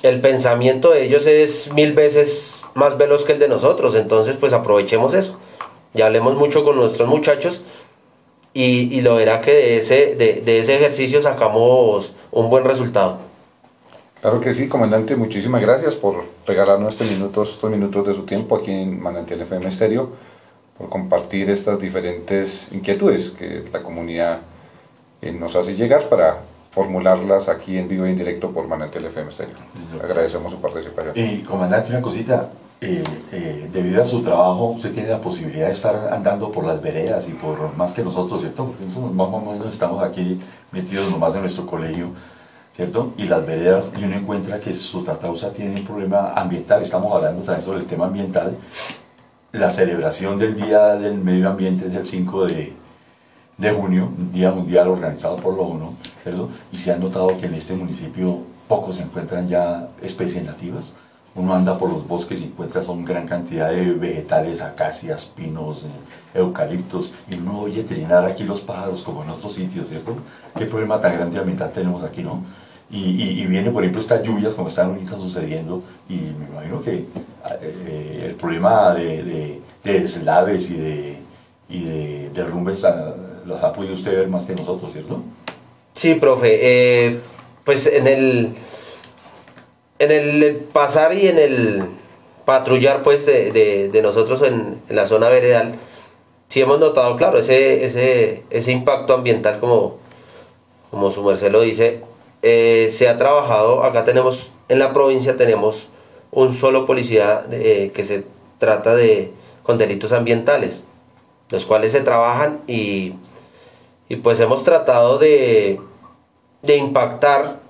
el 0.02 0.20
pensamiento 0.20 0.90
de 0.90 1.04
ellos 1.04 1.26
es 1.26 1.72
mil 1.72 1.92
veces 1.92 2.64
más 2.74 2.98
veloz 2.98 3.24
que 3.24 3.32
el 3.32 3.38
de 3.38 3.48
nosotros, 3.48 3.94
entonces 3.94 4.36
pues 4.38 4.52
aprovechemos 4.52 5.14
eso. 5.14 5.38
Ya 5.94 6.06
hablemos 6.06 6.34
mucho 6.34 6.62
con 6.62 6.76
nuestros 6.76 7.08
muchachos 7.08 7.64
y, 8.52 8.94
y 8.94 9.00
lo 9.00 9.16
verá 9.16 9.40
que 9.40 9.52
de 9.52 9.76
ese, 9.78 10.14
de, 10.14 10.42
de 10.44 10.58
ese 10.58 10.76
ejercicio 10.76 11.22
sacamos 11.22 12.12
un 12.32 12.50
buen 12.50 12.64
resultado. 12.64 13.29
Claro 14.20 14.38
que 14.38 14.52
sí, 14.52 14.68
comandante, 14.68 15.16
muchísimas 15.16 15.62
gracias 15.62 15.94
por 15.94 16.24
regalarnos 16.46 16.92
este 16.92 17.06
minutos, 17.06 17.52
estos 17.52 17.70
minutos 17.70 18.06
de 18.06 18.12
su 18.12 18.24
tiempo 18.24 18.54
aquí 18.54 18.70
en 18.70 19.00
Manantial 19.00 19.40
FM 19.40 19.66
Estéreo, 19.68 20.10
por 20.76 20.90
compartir 20.90 21.48
estas 21.48 21.80
diferentes 21.80 22.68
inquietudes 22.70 23.30
que 23.30 23.64
la 23.72 23.82
comunidad 23.82 24.40
eh, 25.22 25.32
nos 25.32 25.56
hace 25.56 25.74
llegar 25.74 26.10
para 26.10 26.40
formularlas 26.70 27.48
aquí 27.48 27.78
en 27.78 27.88
vivo 27.88 28.04
e 28.04 28.10
indirecto 28.10 28.50
por 28.50 28.68
Manantial 28.68 29.06
FM 29.06 29.30
Estéreo. 29.30 29.56
Agradecemos 30.04 30.52
su 30.52 30.60
participación. 30.60 31.14
Y 31.16 31.38
comandante, 31.38 31.88
una 31.88 32.02
cosita, 32.02 32.50
eh, 32.82 33.02
eh, 33.32 33.70
debido 33.72 34.02
a 34.02 34.04
su 34.04 34.20
trabajo, 34.20 34.66
usted 34.72 34.92
tiene 34.92 35.08
la 35.08 35.20
posibilidad 35.22 35.68
de 35.68 35.72
estar 35.72 36.12
andando 36.12 36.52
por 36.52 36.66
las 36.66 36.82
veredas 36.82 37.26
y 37.26 37.32
por 37.32 37.74
más 37.74 37.94
que 37.94 38.02
nosotros, 38.02 38.42
¿cierto? 38.42 38.66
Porque 38.66 38.84
nosotros 38.84 39.14
más 39.14 39.28
o 39.28 39.40
menos 39.40 39.72
estamos 39.72 40.04
aquí 40.04 40.38
metidos 40.72 41.10
nomás 41.10 41.34
en 41.36 41.40
nuestro 41.40 41.64
colegio, 41.64 42.08
¿cierto? 42.80 43.12
Y 43.18 43.24
las 43.24 43.44
veredas, 43.44 43.90
y 44.00 44.04
uno 44.04 44.16
encuentra 44.16 44.58
que 44.58 44.72
su 44.72 45.04
tatausa 45.04 45.52
tiene 45.52 45.80
un 45.80 45.84
problema 45.84 46.32
ambiental, 46.32 46.80
estamos 46.80 47.14
hablando 47.14 47.42
también 47.42 47.62
sobre 47.62 47.80
el 47.80 47.84
tema 47.84 48.06
ambiental. 48.06 48.56
La 49.52 49.70
celebración 49.70 50.38
del 50.38 50.56
Día 50.56 50.94
del 50.94 51.18
Medio 51.18 51.50
Ambiente 51.50 51.88
es 51.88 51.92
el 51.92 52.06
5 52.06 52.46
de, 52.46 52.72
de 53.58 53.70
junio, 53.70 54.10
un 54.16 54.32
Día 54.32 54.50
Mundial 54.50 54.88
organizado 54.88 55.36
por 55.36 55.58
la 55.58 55.60
ONU, 55.60 55.94
¿cierto? 56.22 56.48
Y 56.72 56.78
se 56.78 56.90
ha 56.90 56.96
notado 56.96 57.36
que 57.36 57.44
en 57.44 57.54
este 57.54 57.74
municipio 57.74 58.38
pocos 58.66 58.96
se 58.96 59.02
encuentran 59.02 59.46
ya 59.46 59.90
especies 60.00 60.42
nativas 60.42 60.94
uno 61.34 61.54
anda 61.54 61.78
por 61.78 61.90
los 61.90 62.06
bosques 62.06 62.40
y 62.40 62.44
encuentra 62.44 62.82
una 62.88 63.04
gran 63.04 63.26
cantidad 63.26 63.70
de 63.70 63.92
vegetales, 63.92 64.60
acacias, 64.60 65.26
pinos, 65.26 65.84
eh, 65.84 66.38
eucaliptos, 66.38 67.12
y 67.30 67.36
uno 67.36 67.60
oye 67.60 67.84
trinar 67.84 68.24
aquí 68.24 68.42
los 68.42 68.60
pájaros 68.60 69.02
como 69.02 69.22
en 69.22 69.30
otros 69.30 69.52
sitios, 69.52 69.88
¿cierto? 69.88 70.16
¿Qué 70.56 70.66
problema 70.66 71.00
tan 71.00 71.12
grande 71.12 71.38
ambiental 71.38 71.70
tenemos 71.72 72.02
aquí, 72.02 72.22
no? 72.22 72.42
Y, 72.92 73.40
y, 73.40 73.46
viene, 73.46 73.70
por 73.70 73.84
ejemplo, 73.84 74.00
estas 74.00 74.24
lluvias 74.24 74.54
como 74.54 74.66
están 74.68 74.90
ahorita 74.90 75.16
sucediendo, 75.16 75.84
y 76.08 76.14
me 76.14 76.46
imagino 76.50 76.82
que 76.82 77.04
eh, 77.62 78.24
el 78.26 78.34
problema 78.34 78.94
de, 78.94 79.22
de, 79.22 79.60
de, 79.84 80.00
deslaves 80.00 80.68
y 80.70 80.76
de, 80.76 81.16
y 81.68 81.84
de 81.84 82.30
derrumbes 82.34 82.84
ah, 82.84 83.14
los 83.46 83.62
ha 83.62 83.72
podido 83.72 83.94
usted 83.94 84.16
ver 84.16 84.28
más 84.28 84.44
que 84.44 84.56
nosotros, 84.56 84.92
¿cierto? 84.92 85.22
Sí, 85.94 86.14
profe. 86.14 86.58
Eh, 86.60 87.20
pues 87.64 87.86
en 87.86 88.08
el 88.08 88.54
en 90.00 90.10
el 90.10 90.56
pasar 90.72 91.14
y 91.14 91.28
en 91.28 91.38
el 91.38 91.84
patrullar 92.46 93.02
pues 93.02 93.26
de, 93.26 94.00
nosotros 94.02 94.42
en, 94.42 94.80
la 94.88 95.06
zona 95.06 95.28
veredal, 95.28 95.74
sí 96.48 96.60
hemos 96.62 96.80
notado, 96.80 97.16
claro, 97.16 97.38
ese, 97.38 97.84
ese, 97.84 98.42
ese 98.50 98.72
impacto 98.72 99.12
ambiental 99.12 99.60
como, 99.60 99.98
como 100.90 101.12
su 101.12 101.22
merced 101.22 101.52
lo 101.52 101.60
dice, 101.60 102.02
eh, 102.42 102.88
se 102.92 103.08
ha 103.08 103.16
trabajado, 103.16 103.84
acá 103.84 104.04
tenemos, 104.04 104.50
en 104.68 104.78
la 104.78 104.92
provincia 104.92 105.36
tenemos 105.36 105.88
un 106.30 106.54
solo 106.54 106.86
policía 106.86 107.44
eh, 107.50 107.90
que 107.94 108.04
se 108.04 108.24
trata 108.58 108.94
de 108.94 109.32
con 109.62 109.78
delitos 109.78 110.12
ambientales, 110.12 110.84
los 111.50 111.66
cuales 111.66 111.92
se 111.92 112.00
trabajan 112.00 112.60
y, 112.66 113.14
y 114.08 114.16
pues 114.16 114.40
hemos 114.40 114.64
tratado 114.64 115.18
de, 115.18 115.80
de 116.62 116.76
impactar 116.76 117.60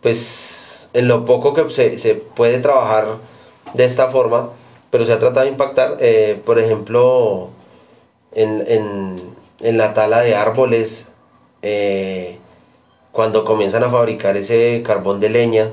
pues 0.00 0.88
en 0.92 1.08
lo 1.08 1.24
poco 1.24 1.52
que 1.54 1.68
se, 1.98 2.14
puede 2.14 2.58
trabajar 2.58 3.18
de 3.74 3.84
esta 3.84 4.08
forma, 4.08 4.50
pero 4.90 5.04
se 5.04 5.12
ha 5.12 5.18
tratado 5.18 5.44
de 5.44 5.52
impactar, 5.52 5.96
eh, 6.00 6.40
por 6.44 6.58
ejemplo, 6.58 7.50
en, 8.32 9.34
la 9.60 9.94
tala 9.94 10.20
de 10.20 10.34
árboles, 10.34 11.06
cuando 13.16 13.46
comienzan 13.46 13.82
a 13.82 13.88
fabricar 13.88 14.36
ese 14.36 14.82
carbón 14.84 15.20
de 15.20 15.30
leña. 15.30 15.70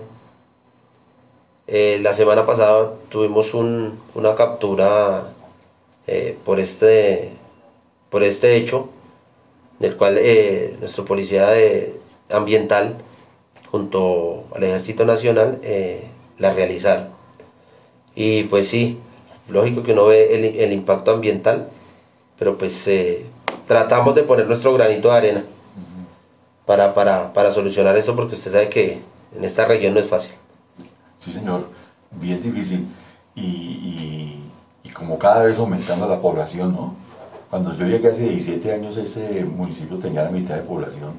Eh, 1.67 1.99
la 2.01 2.13
semana 2.13 2.45
pasada 2.45 2.93
tuvimos 3.09 3.53
una 3.53 4.33
captura 4.35 5.33
por, 6.45 6.61
este, 6.61 7.31
por 8.09 8.23
este 8.23 8.55
hecho, 8.55 8.87
del 9.79 9.97
cual 9.97 10.21
nuestro 10.79 11.03
policía 11.03 11.49
ambiental 12.31 12.99
junto 13.69 14.45
al 14.55 14.63
Ejército 14.63 15.03
Nacional 15.03 15.59
eh, 15.63 16.05
la 16.37 16.53
realizar. 16.53 17.09
Y 18.15 18.43
pues 18.43 18.69
sí, 18.69 18.99
lógico 19.49 19.83
que 19.83 19.91
uno 19.91 20.05
ve 20.05 20.63
el, 20.63 20.71
impacto 20.71 21.11
ambiental, 21.11 21.67
pero 22.39 22.57
pues 22.57 22.87
eh, 22.87 23.25
tratamos 23.67 24.15
de 24.15 24.23
poner 24.23 24.47
nuestro 24.47 24.73
granito 24.73 25.09
de 25.09 25.17
arena 25.17 25.43
para, 26.65 26.93
para, 26.93 27.51
solucionar 27.51 27.97
esto 27.97 28.15
porque 28.15 28.35
usted 28.35 28.51
sabe 28.51 28.69
que 28.69 29.01
en 29.35 29.43
esta 29.43 29.65
región 29.65 29.93
no 29.93 29.99
es 29.99 30.07
fácil. 30.07 30.35
Sí, 31.19 31.31
señor, 31.31 31.67
bien 32.11 32.41
difícil. 32.41 32.87
Y, 33.35 34.39
y, 34.83 34.89
como 34.93 35.17
cada 35.17 35.43
vez 35.45 35.57
aumentando 35.57 36.07
la 36.07 36.21
población, 36.21 36.73
¿no? 36.73 36.93
Cuando 37.49 37.75
yo 37.75 37.87
llegué 37.87 38.09
hace 38.09 38.29
17 38.29 38.73
años, 38.73 38.95
ese 38.97 39.43
municipio 39.43 39.97
tenía 39.97 40.23
la 40.23 40.29
mitad 40.29 40.55
de 40.55 40.61
población 40.61 41.13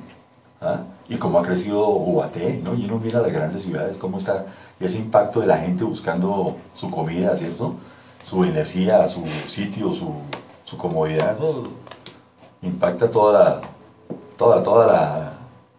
¿ah? 0.60 0.80
y 1.08 1.16
cómo 1.16 1.38
ha 1.38 1.42
crecido 1.42 1.88
Ubaté, 1.88 2.60
¿no? 2.62 2.74
Y 2.74 2.84
uno 2.84 2.98
mira 2.98 3.20
las 3.20 3.32
grandes 3.32 3.62
ciudades, 3.62 3.96
cómo 3.96 4.18
está 4.18 4.46
ese 4.80 4.98
impacto 4.98 5.40
de 5.40 5.46
la 5.46 5.58
gente 5.58 5.84
buscando 5.84 6.56
su 6.74 6.90
comida, 6.90 7.36
¿cierto? 7.36 7.74
Su 8.24 8.44
energía, 8.44 9.06
su 9.08 9.24
sitio, 9.46 9.92
su, 9.92 10.12
su 10.64 10.76
comodidad, 10.76 11.34
eso 11.34 11.64
impacta 12.62 13.10
toda 13.10 13.32
la, 13.32 13.60
toda, 14.36 14.62
toda 14.62 14.86
la, 14.86 15.33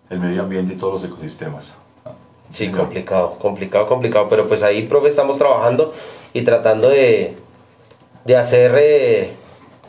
el 0.09 0.19
medio 0.19 0.41
ambiente 0.41 0.73
y 0.73 0.77
todos 0.77 0.93
los 0.93 1.03
ecosistemas. 1.03 1.75
Sí, 2.51 2.69
complicado, 2.69 3.37
complicado, 3.39 3.87
complicado, 3.87 4.27
pero 4.29 4.47
pues 4.47 4.63
ahí, 4.63 4.83
profe, 4.83 5.09
estamos 5.09 5.37
trabajando 5.37 5.93
y 6.33 6.43
tratando 6.43 6.89
de, 6.89 7.33
de 8.23 8.37
hacer, 8.37 8.75
eh, 8.77 9.31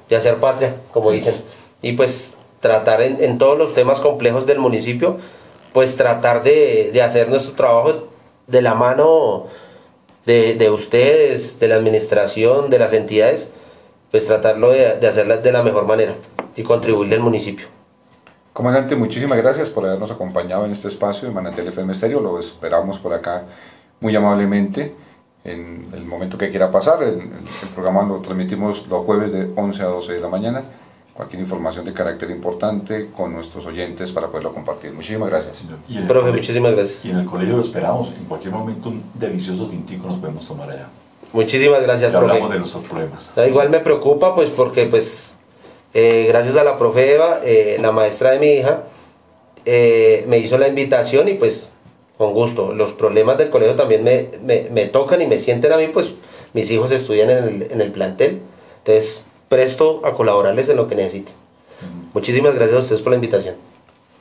de 0.08 0.16
hacer 0.16 0.37
patria, 0.38 0.76
como 0.92 1.11
dicen. 1.11 1.35
Y 1.82 1.92
pues 1.92 2.37
tratar 2.61 3.02
en, 3.02 3.38
todos 3.38 3.58
los 3.58 3.75
temas 3.75 4.00
complejos 4.00 4.46
del 4.46 4.58
municipio, 4.58 5.18
pues 5.73 5.96
tratar 5.96 6.42
de, 6.42 6.99
hacer 7.04 7.28
nuestro 7.28 7.52
trabajo 7.54 8.08
de 8.46 8.62
la 8.62 8.75
mano 8.75 9.46
de, 10.25 10.70
ustedes, 10.70 11.61
de 11.61 11.68
la 11.68 11.76
administración, 11.76 12.70
de 12.70 12.78
las 12.78 12.92
entidades, 12.92 13.50
pues 14.11 14.26
tratarlo 14.26 14.70
de, 14.70 14.96
de 14.96 15.06
hacerlas 15.06 15.42
de 15.42 15.52
la 15.52 15.62
mejor 15.62 15.87
manera 15.87 16.14
y 16.56 16.62
contribuirle 16.62 17.16
al 17.16 17.23
municipio. 17.23 17.75
Comandante, 18.57 18.97
muchísimas 18.97 19.37
gracias 19.37 19.69
por 19.69 19.85
habernos 19.85 20.11
acompañado 20.11 20.65
en 20.65 20.73
este 20.73 20.89
espacio 20.89 21.29
de 21.29 21.35
Manantial 21.35 21.69
FM 21.69 21.93
Estéreo. 21.93 22.23
Lo 22.23 22.41
esperamos 22.41 22.99
por 22.99 23.13
acá 23.13 23.43
muy 24.01 24.17
amablemente 24.17 24.95
en 25.45 25.87
el 25.93 26.07
momento 26.07 26.39
que 26.39 26.49
quiera 26.49 26.71
pasar. 26.71 27.03
El, 27.03 27.21
el 27.21 27.69
programa 27.75 28.03
lo 28.05 28.17
transmitimos 28.21 28.89
los 28.89 29.05
jueves 29.05 29.31
de 29.31 29.51
11 29.55 29.83
a 29.83 29.87
12 29.89 30.13
de 30.15 30.21
la 30.21 30.29
mañana 30.29 30.65
cualquier 31.13 31.43
información 31.43 31.85
de 31.85 31.93
carácter 31.93 32.31
importante 32.31 33.11
con 33.15 33.35
nuestros 33.35 33.67
oyentes 33.67 34.11
para 34.11 34.29
poderlo 34.29 34.55
compartir. 34.55 34.91
Muchísimas 34.95 35.29
gracias. 35.29 35.59
Y 35.87 35.99
Profe, 36.01 36.31
muchísimas 36.31 36.73
gracias. 36.73 37.05
Y 37.05 37.11
en 37.11 37.19
el 37.19 37.27
colegio 37.27 37.57
lo 37.59 37.63
esperamos. 37.63 38.11
En 38.19 38.25
cualquier 38.25 38.55
momento 38.55 38.89
un 38.89 39.05
delicioso 39.13 39.67
tintico 39.67 40.09
nos 40.09 40.19
podemos 40.19 40.47
tomar 40.47 40.71
allá. 40.71 40.89
Muchísimas 41.35 41.83
gracias, 41.83 42.11
profe. 42.11 42.27
hablamos 42.27 42.51
de 42.51 42.59
nuestros 42.59 42.85
problemas. 42.85 43.31
igual 43.47 43.69
me 43.69 43.81
preocupa, 43.81 44.35
pues, 44.35 44.49
porque, 44.49 44.87
pues, 44.87 45.36
eh, 45.95 46.26
gracias 46.28 46.57
a 46.57 46.64
la 46.64 46.78
profe 46.78 47.14
Eva, 47.14 47.40
eh, 47.45 47.78
la 47.81 47.93
maestra 47.93 48.33
de 48.33 48.38
mi 48.38 48.49
hija, 48.49 48.85
eh, 49.64 50.25
me 50.28 50.38
hizo 50.38 50.59
la 50.59 50.69
invitación 50.69 51.28
y, 51.28 51.35
pues, 51.35 51.69
con 52.19 52.33
gusto. 52.33 52.73
Los 52.73 52.93
problemas 52.93 53.38
del 53.38 53.50
colegio 53.50 53.75
también 53.75 54.05
me, 54.05 54.28
me, 54.43 54.69
me 54.71 54.87
tocan 54.87 55.21
y 55.23 55.26
me 55.26 55.38
sienten 55.38 55.73
a 55.73 55.76
mí, 55.76 55.88
pues, 55.88 56.12
mis 56.52 56.71
hijos 56.71 56.90
estudian 56.90 57.31
en 57.31 57.45
el, 57.45 57.69
en 57.71 57.81
el 57.81 57.93
plantel. 57.93 58.40
Entonces, 58.78 59.23
presto 59.49 60.00
a 60.05 60.12
colaborarles 60.14 60.69
en 60.69 60.76
lo 60.76 60.88
que 60.88 60.95
necesiten. 60.95 61.35
Muchísimas 62.14 62.55
gracias 62.55 62.78
a 62.78 62.81
ustedes 62.81 63.02
por 63.02 63.11
la 63.11 63.16
invitación. 63.16 63.57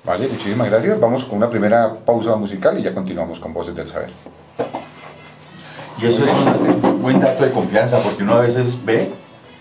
Vale, 0.04 0.28
muchísimas 0.28 0.70
gracias. 0.70 1.00
Vamos 1.00 1.24
con 1.24 1.38
una 1.38 1.50
primera 1.50 1.96
pausa 2.06 2.36
musical 2.36 2.78
y 2.78 2.84
ya 2.84 2.94
continuamos 2.94 3.40
con 3.40 3.54
Voces 3.54 3.76
del 3.76 3.88
Saber. 3.88 4.10
Y 6.02 6.06
eso 6.06 6.26
es 6.26 6.30
un 6.30 7.02
buen 7.02 7.20
dato 7.22 7.46
de 7.46 7.52
confianza, 7.52 8.00
porque 8.00 8.24
uno 8.24 8.36
a 8.36 8.42
veces 8.42 8.78
ve 8.84 9.10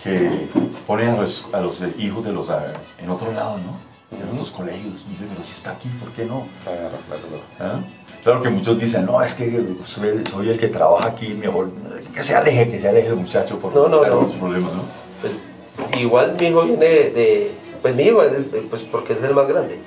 que 0.05 0.49
ponen 0.87 1.09
a 1.09 1.61
los, 1.61 1.83
hijos 1.99 2.25
de 2.25 2.33
los 2.33 2.49
en 2.51 3.11
otro 3.11 3.33
lado, 3.33 3.59
¿no? 3.59 4.17
En 4.17 4.29
otros 4.29 4.51
colegios. 4.51 5.03
Y 5.09 5.13
dice, 5.13 5.25
pero 5.29 5.43
si 5.43 5.55
está 5.55 5.73
aquí, 5.73 5.89
¿por 5.99 6.11
qué 6.11 6.27
no? 6.27 6.47
Claro, 6.63 6.99
claro, 7.09 7.23
claro. 7.29 7.43
¿Ah? 7.59 7.81
Claro 8.23 8.43
que 8.43 8.51
muchos 8.51 8.79
dicen, 8.79 9.07
no, 9.07 9.23
es 9.23 9.35
que 9.35 9.65
soy, 9.85 10.49
el 10.51 10.59
que 10.59 10.69
trabaja 10.69 11.09
aquí, 11.09 11.29
mejor 11.29 11.71
que 12.15 12.23
se 12.23 12.35
aleje, 12.35 12.71
que 12.71 12.79
se 12.79 12.89
aleje 12.89 13.09
el 13.09 13.17
muchacho 13.17 13.59
por 13.59 13.75
no, 13.75 13.89
no, 13.89 14.05
no. 14.07 14.29
problemas, 14.29 14.73
¿no? 14.73 14.83
Pues, 15.21 16.01
igual 16.01 16.37
mi 16.39 16.47
hijo 16.47 16.63
viene 16.63 16.87
de, 16.87 17.55
pues 17.83 17.95
mi 17.95 18.05
hijo, 18.05 18.23
pues 18.71 18.83
porque 18.83 19.15
es 19.15 19.23
el 19.23 19.35
más 19.35 19.49
grande, 19.49 19.79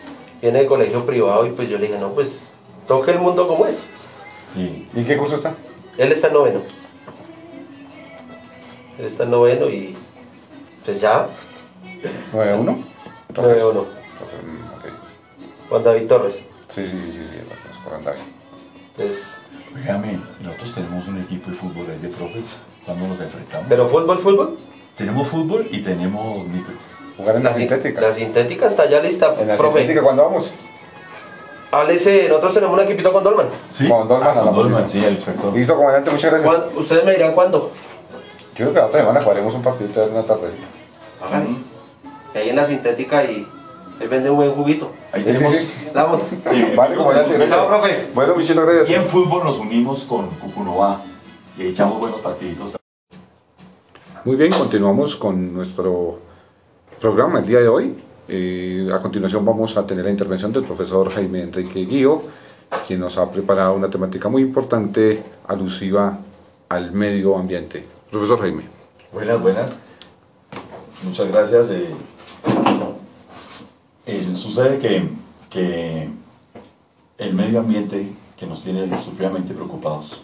viene 0.41 0.59
de 0.59 0.65
colegio 0.65 1.05
privado 1.05 1.45
y 1.45 1.51
pues 1.51 1.69
yo 1.69 1.77
le 1.77 1.87
dije, 1.87 1.99
no, 1.99 2.11
pues 2.11 2.51
toque 2.87 3.11
el 3.11 3.19
mundo 3.19 3.47
como 3.47 3.65
es. 3.65 3.89
¿Y 4.55 5.03
qué 5.03 5.17
curso 5.17 5.37
está? 5.37 5.53
Él 5.97 6.11
está 6.11 6.27
en 6.27 6.33
noveno. 6.33 6.61
Él 8.99 9.05
está 9.05 9.23
en 9.23 9.31
noveno 9.31 9.69
y 9.69 9.95
pues 10.87 11.01
ya. 11.01 11.27
¿9-1? 12.33 12.77
9-1. 13.33 13.85
Juan 15.69 15.83
David 15.83 16.07
Torres. 16.07 16.35
Sí, 16.73 16.87
sí, 16.87 16.91
sí, 16.91 17.11
sí, 17.11 17.27
sí, 17.33 17.79
Juan 17.87 18.03
David. 18.05 18.19
Entonces, 18.95 19.41
Dígame, 19.75 20.17
nosotros 20.41 20.73
tenemos 20.73 21.07
un 21.09 21.21
equipo 21.21 21.51
de 21.51 21.57
fútbol 21.57 21.85
ahí 21.91 21.99
de 21.99 22.07
profes 22.07 22.45
cuando 22.85 23.05
nos 23.07 23.19
enfrentamos. 23.19 23.65
¿pero 23.67 23.87
fútbol, 23.89 24.17
fútbol? 24.19 24.57
Tenemos 24.97 25.27
fútbol 25.27 25.67
y 25.69 25.81
tenemos 25.81 26.47
micro. 26.47 26.73
Jugar 27.17 27.35
en 27.35 27.43
la, 27.43 27.51
sin- 27.53 27.67
sintética. 27.67 28.01
La 28.01 28.13
sintética 28.13 28.67
está 28.67 28.89
ya 28.89 29.01
lista, 29.01 29.35
en 29.37 29.49
la 29.49 29.57
profe. 29.57 29.79
sintética, 29.79 30.01
¿cuándo 30.03 30.23
vamos? 30.23 30.51
Háblese, 31.69 32.27
nosotros 32.29 32.53
tenemos 32.53 32.79
un 32.79 32.85
equipito 32.85 33.11
con 33.11 33.23
Dolman. 33.25 33.47
¿Sí? 33.71 33.89
Con 33.89 34.07
Dolman, 34.07 34.29
Ah, 34.29 34.33
con 34.35 34.45
la 34.45 34.51
Dolman, 34.51 34.89
sí, 34.89 35.03
el 35.03 35.13
inspector. 35.15 35.53
Listo, 35.53 35.75
comandante, 35.75 36.11
muchas 36.11 36.31
gracias. 36.31 36.53
¿Cuán- 36.55 36.77
Ustedes 36.77 37.03
me 37.05 37.11
dirán 37.11 37.33
cuándo. 37.35 37.71
Yo 38.55 38.55
creo 38.55 38.73
que 38.73 38.79
la 38.79 38.85
otra 38.87 38.99
semana 39.01 39.21
jugaremos 39.21 39.53
un 39.53 39.61
partido 39.61 40.05
de 40.07 40.11
una 40.11 40.23
tardecita. 40.23 40.65
Ahí 41.21 42.49
en 42.49 42.55
la 42.55 42.65
sintética 42.65 43.23
y 43.23 43.47
él 43.99 44.07
vende 44.09 44.29
un 44.29 44.37
buen 44.37 44.51
juguito. 44.51 44.91
Ahí 45.11 45.23
tenemos. 45.23 45.55
sí, 45.55 45.65
sí. 45.65 45.89
Vamos. 45.93 46.31
Vale, 46.75 46.95
profe. 46.95 48.09
Bueno, 48.13 48.35
muchísimas 48.35 48.65
gracias. 48.65 48.89
Y 48.89 48.93
en 48.93 49.05
fútbol 49.05 49.43
nos 49.43 49.59
unimos 49.59 50.03
con 50.03 50.27
Cucunova 50.29 51.01
y 51.57 51.67
echamos 51.67 51.99
buenos 51.99 52.19
partiditos. 52.19 52.75
Muy 54.23 54.35
bien, 54.35 54.51
continuamos 54.51 55.15
con 55.15 55.53
nuestro 55.53 56.19
programa 56.99 57.39
el 57.39 57.47
día 57.47 57.59
de 57.59 57.67
hoy. 57.67 57.95
Eh, 58.27 58.89
a 58.93 58.99
continuación 58.99 59.45
vamos 59.45 59.77
a 59.77 59.87
tener 59.87 60.03
la 60.03 60.11
intervención 60.11 60.51
del 60.51 60.65
profesor 60.65 61.09
Jaime 61.09 61.43
Enrique 61.43 61.85
Guío, 61.85 62.23
quien 62.85 62.99
nos 62.99 63.17
ha 63.17 63.31
preparado 63.31 63.73
una 63.73 63.89
temática 63.89 64.27
muy 64.27 64.41
importante 64.41 65.23
alusiva 65.47 66.19
al 66.69 66.91
medio 66.91 67.37
ambiente. 67.37 67.85
Profesor 68.11 68.39
Jaime. 68.41 68.63
Buenas, 69.13 69.41
buenas. 69.41 69.86
Muchas 71.03 71.27
gracias. 71.29 71.69
eh. 71.69 71.89
Eh, 74.05 74.33
sucede 74.35 74.79
que, 74.79 75.09
que 75.49 76.09
el 77.17 77.33
medio 77.33 77.59
ambiente 77.59 78.13
que 78.37 78.47
nos 78.47 78.61
tiene 78.63 78.99
supremamente 79.01 79.53
preocupados, 79.53 80.21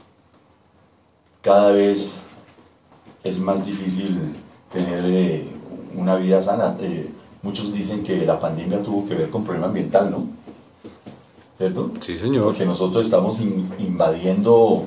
cada 1.42 1.72
vez 1.74 2.20
es 3.24 3.40
más 3.40 3.66
difícil 3.66 4.36
tener 4.72 5.04
eh, 5.06 5.48
una 5.96 6.16
vida 6.16 6.42
sana. 6.42 6.78
Muchos 7.42 7.74
dicen 7.74 8.04
que 8.04 8.26
la 8.26 8.40
pandemia 8.40 8.82
tuvo 8.82 9.06
que 9.06 9.16
ver 9.16 9.30
con 9.30 9.44
problema 9.44 9.68
ambiental, 9.68 10.10
¿no? 10.12 10.28
¿Cierto? 11.58 11.92
Sí, 12.00 12.16
señor. 12.16 12.46
Porque 12.46 12.66
nosotros 12.66 13.04
estamos 13.04 13.42
in- 13.42 13.70
invadiendo 13.80 14.86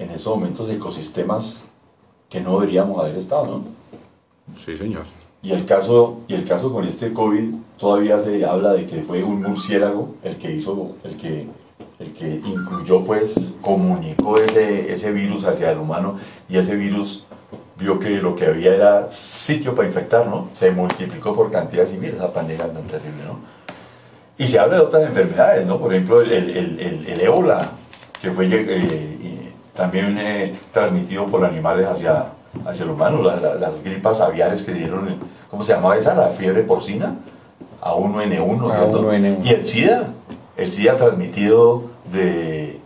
en 0.00 0.10
esos 0.10 0.34
momentos 0.36 0.68
ecosistemas 0.68 1.62
que 2.28 2.40
no 2.40 2.58
deberíamos 2.58 2.98
haber 3.00 3.16
estado, 3.16 3.46
¿no? 3.46 3.75
Sí, 4.54 4.76
señor. 4.76 5.04
Y 5.42 5.52
el 5.52 5.64
caso, 5.66 6.20
y 6.28 6.34
el 6.34 6.44
caso 6.44 6.72
con 6.72 6.84
este 6.86 7.12
COVID 7.12 7.54
todavía 7.78 8.18
se 8.20 8.44
habla 8.44 8.72
de 8.72 8.86
que 8.86 9.02
fue 9.02 9.22
un 9.22 9.42
murciélago 9.42 10.14
el 10.22 10.36
que 10.36 10.50
hizo, 10.52 10.96
el 11.04 11.16
que, 11.16 11.46
el 11.98 12.12
que 12.14 12.40
incluyó, 12.44 13.04
pues, 13.04 13.34
comunicó 13.60 14.38
ese, 14.38 14.92
ese 14.92 15.12
virus 15.12 15.44
hacia 15.44 15.70
el 15.72 15.78
humano 15.78 16.18
y 16.48 16.56
ese 16.58 16.74
virus 16.76 17.26
vio 17.78 17.98
que 17.98 18.10
lo 18.22 18.34
que 18.34 18.46
había 18.46 18.74
era 18.74 19.08
sitio 19.10 19.74
para 19.74 19.86
infectar, 19.86 20.26
¿no? 20.26 20.48
Se 20.52 20.70
multiplicó 20.70 21.34
por 21.34 21.50
cantidades 21.50 21.92
y 21.92 21.98
mira 21.98 22.14
esa 22.16 22.32
pandemia 22.32 22.72
tan 22.72 22.86
terrible, 22.86 23.24
¿no? 23.26 23.38
Y 24.38 24.46
se 24.46 24.58
habla 24.58 24.76
de 24.76 24.82
otras 24.82 25.04
enfermedades, 25.04 25.66
¿no? 25.66 25.78
Por 25.78 25.92
ejemplo, 25.94 26.20
el, 26.22 26.32
el, 26.32 26.50
el, 26.80 27.06
el- 27.06 27.20
ébola, 27.20 27.70
que 28.20 28.30
fue 28.32 28.46
eh, 28.50 29.18
y 29.22 29.76
también 29.76 30.16
eh, 30.18 30.54
transmitido 30.72 31.26
por 31.26 31.44
animales 31.44 31.86
hacia, 31.86 32.32
hacia 32.64 32.84
el 32.84 32.90
humano, 32.90 33.22
la- 33.22 33.36
la- 33.36 33.54
las 33.54 33.82
gripas 33.82 34.20
aviares 34.20 34.62
que 34.62 34.72
dieron, 34.72 35.16
¿cómo 35.50 35.62
se 35.62 35.72
llamaba 35.74 35.96
esa? 35.96 36.14
La 36.14 36.28
fiebre 36.30 36.62
porcina, 36.62 37.14
A1N1, 37.82 38.72
¿cierto? 38.72 39.02
A1N1. 39.02 39.44
Y 39.44 39.50
el 39.50 39.66
SIDA, 39.66 40.08
el 40.56 40.72
SIDA 40.72 40.96
transmitido 40.96 41.84
de 42.12 42.80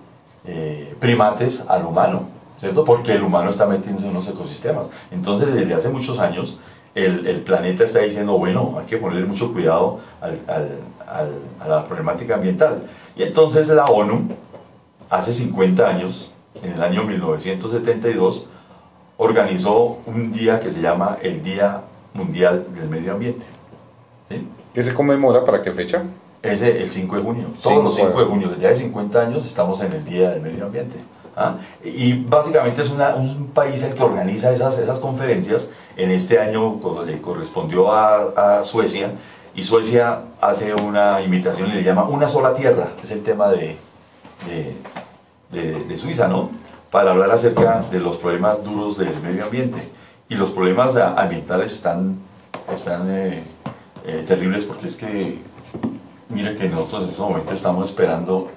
eh, 0.46 0.94
primates 0.98 1.62
al 1.68 1.84
humano, 1.84 2.22
¿cierto? 2.58 2.82
Porque 2.84 3.12
el 3.12 3.22
humano 3.22 3.50
está 3.50 3.66
metiéndose 3.66 4.06
en 4.06 4.12
unos 4.12 4.26
ecosistemas. 4.26 4.88
Entonces, 5.10 5.54
desde 5.54 5.74
hace 5.74 5.88
muchos 5.90 6.18
años, 6.18 6.58
el, 6.94 7.26
el 7.26 7.42
planeta 7.42 7.84
está 7.84 8.00
diciendo, 8.00 8.36
bueno, 8.38 8.76
hay 8.80 8.86
que 8.86 8.96
ponerle 8.96 9.26
mucho 9.26 9.52
cuidado 9.52 10.00
al- 10.20 10.40
al- 10.48 10.78
al- 11.06 11.38
a 11.60 11.68
la 11.68 11.84
problemática 11.84 12.34
ambiental. 12.34 12.82
Y 13.16 13.22
entonces 13.22 13.68
la 13.68 13.84
ONU, 13.86 14.22
hace 15.10 15.32
50 15.32 15.86
años, 15.88 16.32
en 16.62 16.72
el 16.72 16.82
año 16.82 17.04
1972, 17.04 18.46
organizó 19.24 19.98
un 20.06 20.32
día 20.32 20.58
que 20.60 20.70
se 20.70 20.80
llama 20.80 21.18
el 21.22 21.42
Día 21.42 21.82
Mundial 22.14 22.66
del 22.74 22.88
Medio 22.88 23.12
Ambiente. 23.12 23.44
¿sí? 24.28 24.48
¿Qué 24.74 24.82
se 24.82 24.94
conmemora 24.94 25.44
para 25.44 25.60
qué 25.62 25.72
fecha? 25.72 26.02
Ese 26.42 26.82
el 26.82 26.90
5 26.90 27.16
de 27.16 27.22
junio. 27.22 27.46
Todos 27.62 27.84
los 27.84 27.94
5 27.96 28.08
de 28.18 28.24
de- 28.24 28.30
junio, 28.30 28.48
desde 28.48 28.66
hace 28.66 28.82
50 28.84 29.20
años, 29.20 29.44
estamos 29.44 29.80
en 29.82 29.92
el 29.92 30.04
Día 30.06 30.30
del 30.30 30.40
Medio 30.40 30.64
Ambiente. 30.64 30.96
¿ah? 31.36 31.56
Y 31.84 32.14
básicamente 32.14 32.80
es 32.80 32.88
una- 32.90 33.14
un 33.14 33.48
país 33.48 33.82
el 33.82 33.92
que 33.94 34.02
organiza 34.02 34.50
esas, 34.52 34.78
esas 34.78 34.98
conferencias. 34.98 35.68
En 35.98 36.10
este 36.10 36.38
año 36.38 36.80
le 37.04 37.20
correspondió 37.20 37.92
a, 37.92 38.58
a 38.60 38.64
Suecia 38.64 39.10
y 39.54 39.62
Suecia 39.62 40.20
hace 40.40 40.72
una 40.74 41.20
invitación 41.20 41.68
y 41.70 41.74
le 41.74 41.82
llama 41.82 42.04
Una 42.04 42.26
sola 42.26 42.54
tierra. 42.54 42.92
Es 43.02 43.10
el 43.10 43.22
tema 43.22 43.50
de, 43.50 43.76
de, 44.46 44.76
de- 45.52 45.84
de 45.84 45.96
Suiza, 45.98 46.26
¿no? 46.26 46.48
Para 46.90 47.12
hablar 47.12 47.30
acerca 47.30 47.82
de 47.90 48.00
los 48.00 48.16
problemas 48.16 48.62
duros 48.64 48.98
del 48.98 49.20
medio 49.20 49.44
ambiente. 49.44 49.88
Y 50.28 50.34
los 50.34 50.50
problemas 50.50 50.96
ambientales 50.96 51.72
están, 51.72 52.18
están 52.72 53.10
eh, 53.10 53.42
eh, 54.04 54.24
terribles 54.26 54.64
porque 54.64 54.86
es 54.86 54.96
que, 54.96 55.38
mire 56.28 56.54
que 56.56 56.68
nosotros 56.68 57.02
en 57.04 57.08
este 57.10 57.22
momento 57.22 57.52
estamos 57.52 57.84
esperando 57.86 58.48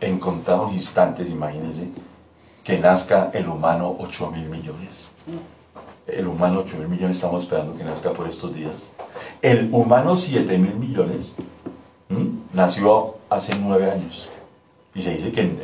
en 0.00 0.18
contados 0.18 0.72
instantes, 0.72 1.28
imagínense, 1.28 1.88
que 2.64 2.78
nazca 2.78 3.30
el 3.34 3.48
humano 3.48 3.96
8 3.98 4.30
mil 4.30 4.48
millones. 4.48 5.10
El 6.06 6.26
humano 6.26 6.60
8 6.60 6.76
mil 6.78 6.88
millones 6.88 7.16
estamos 7.16 7.42
esperando 7.42 7.76
que 7.76 7.84
nazca 7.84 8.12
por 8.12 8.28
estos 8.28 8.54
días. 8.54 8.90
El 9.42 9.68
humano 9.72 10.16
7 10.16 10.56
mil 10.58 10.74
millones 10.76 11.34
nació 12.52 13.16
hace 13.28 13.54
9 13.56 13.90
años. 13.90 14.28
Y 14.94 15.02
se 15.02 15.12
dice 15.12 15.32
que 15.32 15.40
en- 15.42 15.58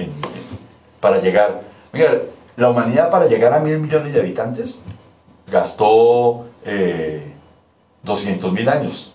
para 1.01 1.21
llegar, 1.21 1.63
mira, 1.93 2.23
la 2.57 2.71
humanidad 2.71 3.11
para 3.11 3.27
llegar 3.27 3.53
a 3.53 3.61
mil 3.61 3.79
millones 3.79 4.13
de 4.13 4.21
habitantes 4.21 4.81
gastó 5.51 6.47
eh, 6.65 7.35
200 8.03 8.53
mil 8.53 8.69
años, 8.69 9.15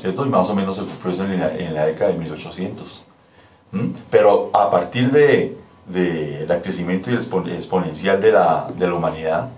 ¿cierto? 0.00 0.24
Y 0.24 0.28
más 0.28 0.48
o 0.48 0.54
menos 0.54 0.76
se 0.76 0.82
cumplió 0.82 1.24
en 1.24 1.40
la, 1.40 1.54
en 1.54 1.74
década 1.74 2.10
de 2.10 2.18
1800. 2.18 3.04
¿m? 3.72 3.92
Pero 4.10 4.50
a 4.52 4.70
partir 4.70 5.10
de, 5.10 5.56
de 5.86 6.44
la 6.48 6.62
crecimiento 6.62 7.10
exponencial 7.10 8.20
de 8.20 8.32
la, 8.32 8.70
de 8.76 8.86
la 8.86 8.94
humanidad, 8.94 9.48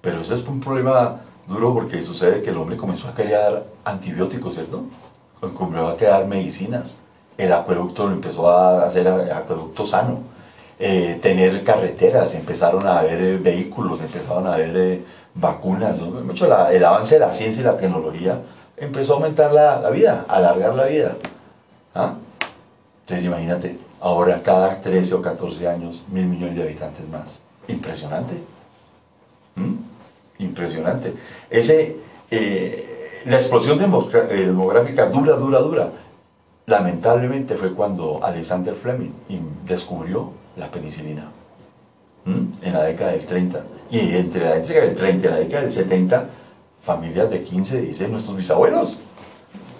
pero 0.00 0.20
eso 0.20 0.34
es 0.34 0.46
un 0.46 0.60
problema 0.60 1.20
duro 1.46 1.74
porque 1.74 2.02
sucede 2.02 2.42
que 2.42 2.50
el 2.50 2.56
hombre 2.56 2.76
comenzó 2.76 3.08
a 3.08 3.14
crear 3.14 3.64
antibióticos, 3.84 4.54
¿cierto? 4.54 4.84
Comenzó 5.54 5.88
a 5.88 5.96
crear 5.96 6.26
medicinas. 6.26 6.98
El 7.38 7.52
acueducto 7.52 8.06
lo 8.06 8.12
empezó 8.12 8.50
a 8.50 8.84
hacer 8.84 9.08
a- 9.08 9.38
acueducto 9.38 9.84
sano. 9.86 10.18
Eh, 10.78 11.18
tener 11.22 11.62
carreteras, 11.62 12.34
empezaron 12.34 12.86
a 12.86 12.98
haber 13.00 13.22
eh, 13.22 13.36
vehículos, 13.38 14.00
empezaron 14.00 14.46
a 14.46 14.54
haber 14.54 14.76
eh, 14.76 15.04
vacunas. 15.34 16.00
Mucho 16.00 16.46
el 16.70 16.84
avance 16.84 17.14
de 17.14 17.20
la 17.20 17.32
ciencia 17.32 17.60
y 17.60 17.64
la 17.64 17.76
tecnología 17.76 18.40
empezó 18.76 19.12
a 19.12 19.16
aumentar 19.16 19.52
la, 19.52 19.80
la 19.80 19.90
vida, 19.90 20.24
a 20.28 20.36
alargar 20.36 20.74
la 20.74 20.84
vida. 20.86 21.12
¿Ah? 21.94 22.14
Entonces 23.02 23.26
imagínate, 23.26 23.78
ahora 24.00 24.40
cada 24.42 24.80
13 24.80 25.14
o 25.14 25.22
14 25.22 25.68
años, 25.68 26.02
mil 26.10 26.26
millones 26.26 26.56
de 26.56 26.62
habitantes 26.62 27.08
más. 27.08 27.40
Impresionante. 27.68 28.34
¿Mm? 29.54 29.74
Impresionante. 30.42 31.12
Ese, 31.50 31.96
eh, 32.30 33.20
la 33.26 33.36
explosión 33.36 33.78
eh, 33.80 34.36
demográfica 34.46 35.06
dura, 35.06 35.34
dura, 35.36 35.58
dura. 35.60 35.88
Lamentablemente 36.72 37.54
fue 37.56 37.72
cuando 37.74 38.24
Alexander 38.24 38.74
Fleming 38.74 39.10
in- 39.28 39.46
descubrió 39.66 40.30
la 40.56 40.70
penicilina. 40.70 41.28
¿Mm? 42.24 42.64
En 42.66 42.72
la 42.72 42.84
década 42.84 43.10
del 43.12 43.26
30. 43.26 43.62
Y 43.90 44.14
entre 44.16 44.44
la 44.44 44.54
década 44.56 44.86
del 44.86 44.94
30 44.94 45.26
y 45.26 45.30
la 45.30 45.36
década 45.38 45.62
del 45.64 45.72
70, 45.72 46.24
familias 46.82 47.28
de 47.30 47.42
15, 47.42 47.80
16, 47.82 48.10
nuestros 48.10 48.36
bisabuelos 48.36 49.00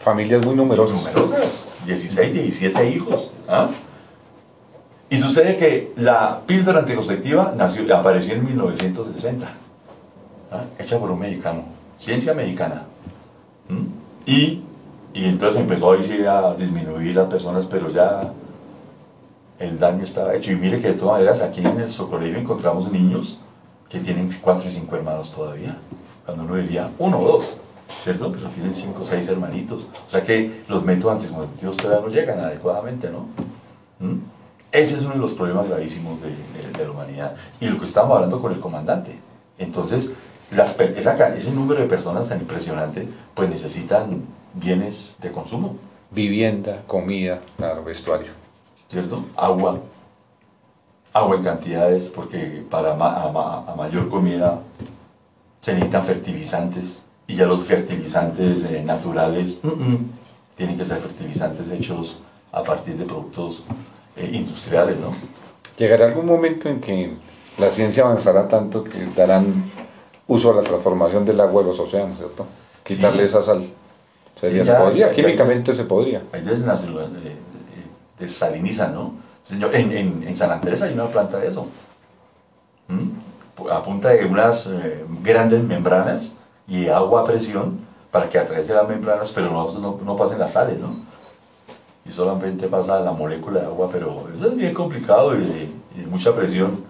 Familias 0.01 0.45
muy 0.45 0.55
numerosas. 0.55 0.99
numerosas, 1.01 1.65
16, 1.87 2.35
17 2.35 2.91
hijos. 2.91 3.31
¿ah? 3.49 3.69
Y 5.09 5.17
sucede 5.17 5.57
que 5.57 5.93
la 5.97 6.41
píldora 6.47 6.81
anticonceptiva 6.81 7.55
nació, 7.57 7.97
apareció 7.97 8.35
en 8.35 8.45
1960, 8.45 9.47
¿ah? 10.51 10.65
hecha 10.79 10.99
por 10.99 11.11
un 11.11 11.21
mexicano, 11.21 11.63
ciencia 11.99 12.35
mexicana. 12.35 12.83
¿Mm? 13.69 13.87
Y, 14.29 14.63
y 15.15 15.25
entonces 15.27 15.61
empezó 15.61 15.93
ahí 15.93 16.03
sí 16.03 16.25
a 16.25 16.55
disminuir 16.55 17.15
las 17.17 17.27
personas, 17.29 17.67
pero 17.67 17.91
ya 17.91 18.33
el 19.59 19.79
daño 19.79 20.03
estaba 20.03 20.35
hecho. 20.35 20.53
Y 20.53 20.57
mire 20.57 20.81
que 20.81 20.89
de 20.89 20.95
todas 20.95 21.15
maneras 21.15 21.43
aquí 21.43 21.61
en 21.61 21.81
el 21.81 21.93
Socorro 21.93 22.25
encontramos 22.25 22.91
niños 22.91 23.39
que 23.89 24.01
tienen 24.01 24.29
4 24.43 24.67
y 24.67 24.71
5 24.71 24.97
hermanos 24.97 25.33
todavía, 25.33 25.77
cuando 26.25 26.45
uno 26.45 26.57
diría 26.57 26.91
uno 26.99 27.19
o 27.21 27.25
dos. 27.33 27.57
¿cierto? 28.03 28.33
Pero 28.33 28.49
tienen 28.49 28.73
cinco 28.73 29.03
o 29.03 29.05
seis 29.05 29.29
hermanitos. 29.29 29.87
O 30.07 30.09
sea 30.09 30.23
que 30.25 30.63
los 30.67 30.83
métodos 30.83 31.23
anticonceptivos 31.23 31.77
todavía 31.77 32.07
no 32.07 32.13
llegan 32.13 32.41
adecuadamente, 32.41 33.11
¿no? 33.11 33.27
¿Mm? 33.99 34.19
Ese 34.73 34.95
es 34.97 35.03
uno 35.03 35.13
de 35.13 35.21
los 35.21 35.33
problemas 35.33 35.69
gravísimos 35.69 36.19
de, 36.23 36.29
de- 36.29 36.85
la 36.85 36.91
humanidad. 36.91 37.35
Y 37.61 37.67
lo 37.67 37.79
que 37.79 37.85
estamos 37.85 38.15
hablando 38.15 38.41
con 38.41 38.53
el 38.53 38.61
comandante. 38.61 39.19
Entonces, 39.59 40.11
las, 40.51 40.79
esa 40.81 41.35
ese 41.35 41.53
número 41.53 41.81
de 41.83 41.87
personas 41.87 42.29
tan 42.31 42.41
impresionante, 42.41 43.07
pues 43.35 43.51
necesitan 43.51 44.23
bienes 44.55 45.17
de 45.21 45.31
consumo, 45.31 45.77
Vivienda, 46.11 46.83
comida, 46.87 47.41
claro, 47.57 47.83
vestuario. 47.85 48.33
¿cierto? 48.91 49.25
Agua, 49.37 49.79
agua 51.15 51.37
en 51.37 51.43
cantidades, 51.43 52.09
porque 52.11 52.63
para 52.71 52.95
ma- 52.95 53.23
a, 53.23 53.33
ma- 53.33 53.65
a 53.67 53.75
mayor 53.75 54.09
comida 54.11 54.61
se 55.61 55.73
necesitan 55.73 56.05
fertilizantes, 56.05 57.03
y 57.27 57.37
ya 57.37 57.47
los 57.47 57.61
fertilizantes 57.65 58.65
eh, 58.65 58.83
naturales 58.85 59.61
tienen 60.57 60.77
que 60.77 60.85
ser 60.85 60.99
fertilizantes 60.99 61.71
hechos 61.71 62.19
a 62.53 62.63
partir 62.63 62.97
de 62.97 63.05
productos 63.07 63.65
eh, 64.17 64.29
industriales, 64.35 64.99
¿no? 64.99 65.13
Llegará 65.79 66.07
algún 66.07 66.27
momento 66.27 66.69
en 66.69 66.81
que 66.81 67.15
la 67.59 67.71
ciencia 67.71 68.03
avanzará 68.05 68.49
tanto 68.49 68.85
que 68.85 69.07
darán 69.17 69.71
uso 70.29 70.51
a 70.51 70.55
la 70.57 70.63
transformación 70.63 71.25
del 71.25 71.41
agua 71.41 71.63
de 71.63 71.69
los 71.69 71.79
océanos, 71.81 72.19
¿cierto? 72.19 72.45
Quitarle 72.85 73.21
Sí. 73.21 73.25
esa 73.25 73.43
sal. 73.43 73.65
Sería, 74.37 74.63
Sí, 74.63 74.67
se 74.67 74.73
ya- 74.73 74.79
podría, 74.79 75.07
ya- 75.09 75.13
químicamente 75.15 75.75
se 75.75 75.85
podría. 75.85 76.23
Ahí 76.33 76.43
desnace- 76.43 76.89
eh, 76.89 77.09
eh, 77.27 77.37
desalinizan, 78.19 78.95
¿no? 78.95 79.15
Señor, 79.43 79.75
en, 79.75 79.93
en, 79.93 80.23
en 80.27 80.37
San 80.37 80.51
Andrés 80.51 80.81
hay 80.83 80.95
una 80.95 81.07
planta 81.07 81.39
de 81.39 81.49
eso. 81.49 81.67
¿Mm? 82.89 83.11
A 83.71 83.83
punta 83.83 84.09
de 84.11 84.25
unas 84.25 84.67
eh, 84.67 85.05
grandes 85.23 85.63
membranas 85.63 86.35
y 86.67 86.89
agua 86.89 87.21
a 87.21 87.25
presión 87.25 87.81
para 88.11 88.29
que 88.29 88.39
a 88.39 88.47
través 88.47 88.67
de 88.69 88.75
las 88.75 88.89
membranas, 88.89 89.31
pero 89.33 89.51
no, 89.51 89.73
no, 89.79 89.99
no 90.05 90.17
pasen 90.17 90.39
las 90.39 90.53
sales, 90.53 90.79
¿no? 90.79 90.97
Y 92.05 92.11
solamente 92.11 92.67
pasa 92.69 93.01
la 93.01 93.13
molécula 93.13 93.61
de 93.61 93.67
agua, 93.67 93.89
pero 93.93 94.29
eso 94.35 94.49
es 94.49 94.57
bien 94.57 94.75
complicado 94.75 95.35
y 95.37 95.45
de, 95.45 95.71
y 95.97 96.01
de 96.01 96.07
mucha 96.07 96.35
presión, 96.35 96.85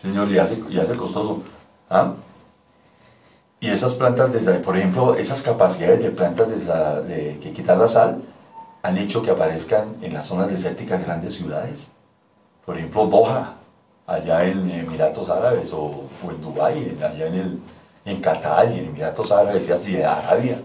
señor, 0.00 0.30
y 0.30 0.38
hace, 0.38 0.62
y 0.70 0.78
hace 0.78 0.94
costoso. 0.96 1.42
¿Ah? 1.90 2.12
Y 3.60 3.70
esas 3.70 3.94
plantas, 3.94 4.32
de, 4.32 4.54
por 4.60 4.76
ejemplo, 4.76 5.14
esas 5.16 5.42
capacidades 5.42 6.02
de 6.02 6.10
plantas 6.10 6.48
de, 6.48 7.02
de- 7.14 7.38
que 7.40 7.52
quitar 7.52 7.76
la 7.76 7.88
sal 7.88 8.22
han 8.82 8.96
hecho 8.98 9.22
que 9.22 9.30
aparezcan 9.30 9.96
en 10.00 10.14
las 10.14 10.26
zonas 10.26 10.48
desérticas 10.48 11.04
grandes 11.04 11.34
ciudades. 11.34 11.90
Por 12.64 12.76
ejemplo, 12.76 13.06
Doha, 13.06 13.54
allá 14.06 14.44
en 14.44 14.70
Emiratos 14.70 15.28
Árabes, 15.28 15.72
o, 15.72 16.04
en 16.30 16.40
Dubái, 16.40 16.96
allá 17.02 17.26
en, 17.26 17.34
el, 17.34 17.58
en 18.04 18.20
Qatar 18.20 18.70
y 18.72 18.78
en 18.78 18.84
Emiratos 18.86 19.32
Árabes 19.32 19.68
y 19.86 20.02
Arabia. 20.02 20.62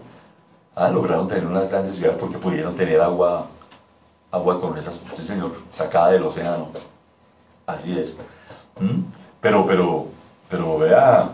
Ah, 0.76 0.88
lograron 0.88 1.26
tener 1.28 1.46
unas 1.46 1.68
grandes 1.68 1.96
ciudades 1.96 2.16
porque 2.18 2.38
pudieron 2.38 2.74
tener 2.76 3.00
agua, 3.00 3.46
agua 4.30 4.60
con 4.60 4.76
esas, 4.78 4.98
sí 5.16 5.24
señor, 5.24 5.52
sacada 5.72 6.10
del 6.12 6.22
océano. 6.22 6.68
Así 7.66 7.98
es. 7.98 8.16
¿Mm? 8.78 9.00
Pero, 9.40 9.66
pero, 9.66 10.06
pero 10.48 10.78
vea, 10.78 11.30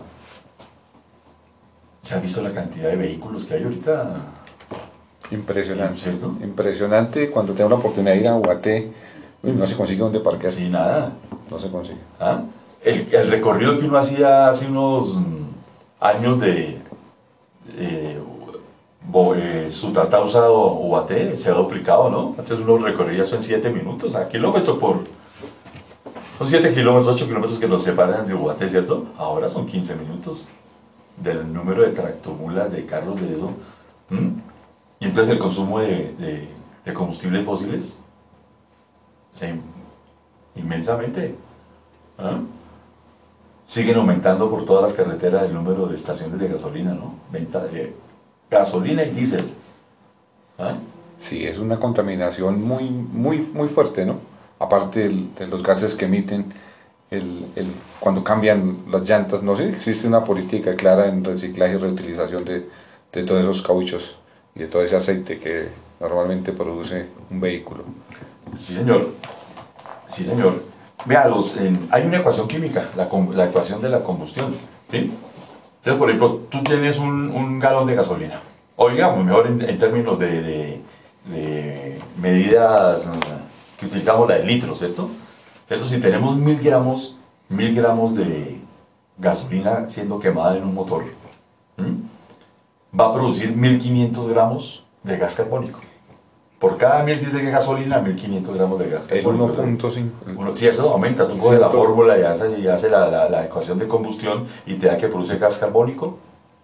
¿se 2.01 2.15
ha 2.15 2.19
visto 2.19 2.41
la 2.41 2.51
cantidad 2.51 2.89
de 2.89 2.95
vehículos 2.95 3.45
que 3.45 3.53
hay 3.55 3.63
ahorita? 3.63 4.15
Impresionante. 5.31 5.99
¿Cierto? 5.99 6.33
Impresionante 6.41 7.29
cuando 7.29 7.53
tengo 7.53 7.69
la 7.69 7.75
oportunidad 7.77 8.13
de 8.13 8.19
ir 8.19 8.27
a 8.27 8.33
Guaté, 8.33 8.91
uy, 9.43 9.51
no 9.53 9.65
se 9.65 9.75
consigue 9.75 9.99
donde 9.99 10.19
parquear. 10.19 10.51
Así 10.51 10.67
nada. 10.69 11.13
No 11.49 11.57
se 11.57 11.69
consigue. 11.69 11.99
¿Ah? 12.19 12.41
El, 12.83 13.07
el 13.13 13.27
recorrido 13.29 13.77
que 13.77 13.85
uno 13.85 13.97
hacía 13.97 14.49
hace 14.49 14.65
unos 14.67 15.17
años 15.99 16.39
de 16.39 16.79
eh, 17.77 18.17
Bo- 19.07 19.35
eh, 19.35 19.69
Sutatausa 19.69 20.49
o 20.49 20.87
Ubaté 20.87 21.37
se 21.37 21.49
ha 21.49 21.53
duplicado, 21.53 22.09
¿no? 22.09 22.35
Antes 22.37 22.59
uno 22.59 22.77
recorría 22.77 23.21
eso 23.21 23.35
en 23.35 23.43
7 23.43 23.69
minutos, 23.69 24.15
a 24.15 24.27
kilómetro 24.27 24.77
por... 24.77 24.99
Son 26.37 26.47
7 26.47 26.73
kilómetros, 26.73 27.15
8 27.15 27.27
kilómetros 27.27 27.59
que 27.59 27.67
los 27.67 27.83
separan 27.83 28.25
de 28.25 28.33
Ubaté, 28.33 28.67
¿cierto? 28.67 29.05
Ahora 29.17 29.47
son 29.47 29.65
15 29.65 29.95
minutos 29.95 30.47
del 31.17 31.51
número 31.51 31.83
de 31.83 31.89
tractomulas, 31.89 32.71
de 32.71 32.85
carros, 32.85 33.19
de 33.21 33.31
eso. 33.31 33.51
¿Mm? 34.09 34.29
Y 34.99 35.05
entonces 35.05 35.33
el 35.33 35.39
consumo 35.39 35.79
de, 35.79 36.13
de- 36.85 36.93
combustibles 36.93 37.45
fósiles 37.45 37.95
se 39.33 39.49
in- 39.49 39.61
inmensamente. 40.55 41.35
¿Ah? 42.17 42.39
Siguen 43.65 43.95
aumentando 43.97 44.49
por 44.49 44.65
todas 44.65 44.83
las 44.83 44.93
carreteras 44.93 45.43
el 45.43 45.53
número 45.53 45.85
de 45.87 45.95
estaciones 45.95 46.39
de 46.39 46.47
gasolina, 46.49 46.93
¿no? 46.93 47.15
Venta 47.31 47.63
de 47.65 47.93
gasolina 48.49 49.03
y 49.03 49.11
diésel. 49.11 49.49
¿Ah? 50.59 50.75
Sí, 51.17 51.45
es 51.45 51.59
una 51.59 51.79
contaminación 51.79 52.61
muy, 52.61 52.89
muy, 52.89 53.37
muy 53.39 53.67
fuerte, 53.69 54.05
¿no? 54.05 54.15
Aparte 54.59 55.07
de 55.09 55.47
los 55.47 55.63
gases 55.63 55.95
que 55.95 56.05
emiten 56.05 56.53
el, 57.11 57.47
el- 57.55 57.73
cuando 57.99 58.23
cambian 58.23 58.77
las 58.89 59.07
llantas, 59.07 59.43
no 59.43 59.55
sé, 59.55 59.69
existe 59.69 60.07
una 60.07 60.23
política 60.23 60.75
clara 60.75 61.07
en 61.07 61.23
reciclaje 61.23 61.75
y 61.75 61.77
reutilización 61.77 62.45
de, 62.45 62.67
de 63.11 63.23
todos 63.23 63.41
esos 63.41 63.61
cauchos 63.61 64.15
y 64.55 64.59
de 64.59 64.67
todo 64.67 64.81
ese 64.81 64.95
aceite 64.95 65.37
que 65.37 65.67
normalmente 65.99 66.53
produce 66.53 67.07
un 67.29 67.39
vehículo. 67.41 67.83
Sí, 68.57 68.73
señor. 68.73 69.09
Sí, 70.07 70.23
señor. 70.23 70.63
Vea, 71.05 71.27
los, 71.27 71.53
hay 71.89 72.03
una 72.05 72.17
ecuación 72.17 72.47
química, 72.47 72.89
la, 72.95 73.09
la 73.35 73.45
ecuación 73.45 73.81
de 73.81 73.89
la 73.89 74.01
combustión. 74.03 74.55
Entonces, 74.91 75.97
por 75.97 76.09
ejemplo, 76.09 76.41
tú 76.49 76.63
tienes 76.63 76.97
un, 76.97 77.29
un 77.29 77.59
galón 77.59 77.87
de 77.87 77.95
gasolina. 77.95 78.41
O 78.77 78.89
digamos, 78.89 79.23
mejor 79.25 79.47
en, 79.47 79.77
términos 79.77 80.17
de, 80.17 80.41
de- 80.41 80.81
medidas 82.19 83.05
eh, 83.05 83.09
que 83.79 83.85
utilizamos 83.87 84.27
la 84.29 84.35
de 84.35 84.43
litros, 84.45 84.79
¿cierto? 84.79 85.09
¿Cierto? 85.71 85.85
Si 85.85 85.99
tenemos 86.01 86.35
mil 86.35 86.59
gramos, 86.59 87.15
mil 87.47 87.73
gramos 87.73 88.13
de 88.13 88.59
gasolina 89.17 89.85
siendo 89.87 90.19
quemada 90.19 90.57
en 90.57 90.65
un 90.65 90.73
motor, 90.73 91.05
va 92.99 93.05
a 93.05 93.13
producir 93.13 93.55
1500 93.55 94.27
gramos 94.27 94.83
de 95.01 95.17
gas 95.17 95.33
carbónico. 95.37 95.79
Por 96.59 96.75
cada 96.77 97.03
mil 97.03 97.15
litros 97.19 97.41
de 97.41 97.49
gasolina, 97.51 97.99
1500 98.01 98.53
gramos 98.53 98.79
de 98.79 98.89
gas 98.89 99.07
carbónico. 99.07 99.45
1.5. 99.87 100.09
Uno- 100.37 100.53
sí, 100.55 100.67
eso 100.67 100.91
aumenta. 100.91 101.25
Tú 101.25 101.37
coges 101.37 101.57
la 101.61 101.69
fórmula 101.69 102.19
y 102.19 102.23
hace, 102.23 102.59
y 102.59 102.67
hace 102.67 102.89
la, 102.89 103.09
la- 103.09 103.29
la 103.29 103.45
ecuación 103.45 103.79
de 103.79 103.87
combustión 103.87 104.47
y 104.65 104.73
te 104.75 104.87
da 104.87 104.97
que 104.97 105.07
produce 105.07 105.37
gas 105.37 105.57
carbónico, 105.57 106.17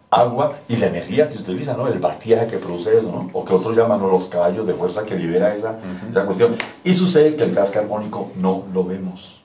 agua 0.10 0.54
y 0.70 0.78
la 0.78 0.88
energía 0.88 1.28
que 1.28 1.34
se 1.34 1.40
utiliza, 1.42 1.76
¿no? 1.76 1.88
El 1.88 2.00
batiaje 2.00 2.48
que 2.48 2.58
produce 2.58 2.98
eso, 2.98 3.12
¿no? 3.12 3.30
O 3.34 3.44
que 3.44 3.54
otros 3.54 3.76
llaman 3.76 4.00
¿no? 4.00 4.08
los 4.10 4.26
caballos 4.28 4.66
de 4.66 4.74
fuerza 4.74 5.04
que 5.04 5.16
libera 5.16 5.54
esa, 5.54 5.78
esa 6.10 6.26
cuestión. 6.26 6.56
Y 6.84 6.94
sucede 6.94 7.36
que 7.36 7.44
el 7.44 7.54
gas 7.54 7.72
carbónico 7.72 8.32
no 8.36 8.64
lo 8.74 8.84
vemos. 8.86 9.42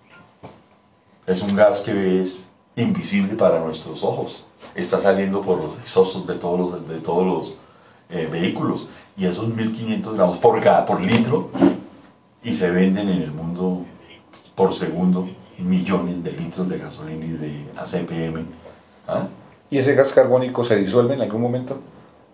Es 1.26 1.42
un 1.42 1.54
gas 1.56 1.80
que 1.80 2.20
es 2.20 2.46
invisible 2.76 3.34
para 3.34 3.58
nuestros 3.60 4.02
ojos. 4.04 4.44
Está 4.74 4.98
saliendo 5.00 5.40
por 5.42 5.58
los 5.62 5.76
exhaustos 5.78 6.26
de 6.26 6.34
todos 6.34 6.58
los, 6.72 6.88
de 6.88 6.98
todos 6.98 7.26
los 7.26 7.58
eh, 8.10 8.28
vehículos. 8.30 8.88
Y 9.16 9.26
esos 9.26 9.48
1500 9.48 10.14
gramos 10.14 10.38
por, 10.38 10.60
ga- 10.62 10.84
por 10.84 11.00
litro 11.00 11.50
y 12.42 12.52
se 12.52 12.70
venden 12.70 13.08
en 13.08 13.22
el 13.22 13.30
mundo 13.32 13.84
por 14.54 14.72
segundo 14.74 15.28
millones 15.58 16.24
de 16.24 16.32
litros 16.32 16.68
de 16.68 16.78
gasolina 16.78 17.24
y 17.24 17.30
de 17.32 17.66
ACPM. 17.76 18.46
¿Ah? 19.06 19.26
¿Y 19.72 19.78
ese 19.78 19.94
gas 19.94 20.12
carbónico 20.12 20.64
se 20.64 20.76
disuelve 20.76 21.14
en 21.14 21.22
algún 21.22 21.40
momento? 21.40 21.78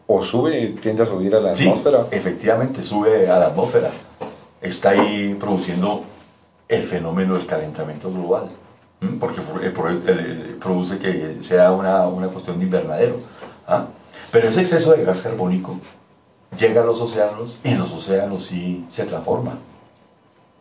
¿O 0.08 0.24
sube, 0.24 0.74
tiende 0.82 1.04
a 1.04 1.06
subir 1.06 1.36
a 1.36 1.40
la 1.40 1.54
Sí, 1.54 1.68
atmósfera? 1.68 2.06
efectivamente 2.10 2.82
sube 2.82 3.30
a 3.30 3.38
la 3.38 3.46
atmósfera. 3.46 3.92
Está 4.60 4.90
ahí 4.90 5.36
produciendo 5.38 6.02
el 6.66 6.82
fenómeno 6.82 7.34
del 7.34 7.46
calentamiento 7.46 8.10
global. 8.10 8.50
¿m? 9.00 9.18
Porque 9.20 9.40
produce 10.60 10.98
que 10.98 11.36
sea 11.38 11.70
una, 11.70 12.08
una 12.08 12.26
cuestión 12.26 12.58
de 12.58 12.64
invernadero. 12.64 13.20
¿ah? 13.68 13.86
Pero 14.32 14.48
ese 14.48 14.62
exceso 14.62 14.90
de 14.94 15.04
gas 15.04 15.22
carbónico 15.22 15.78
llega 16.58 16.82
a 16.82 16.84
los 16.84 17.00
océanos 17.00 17.60
y 17.62 17.68
en 17.68 17.78
los 17.78 17.92
océanos 17.92 18.46
sí 18.46 18.84
se 18.88 19.04
transforma. 19.04 19.58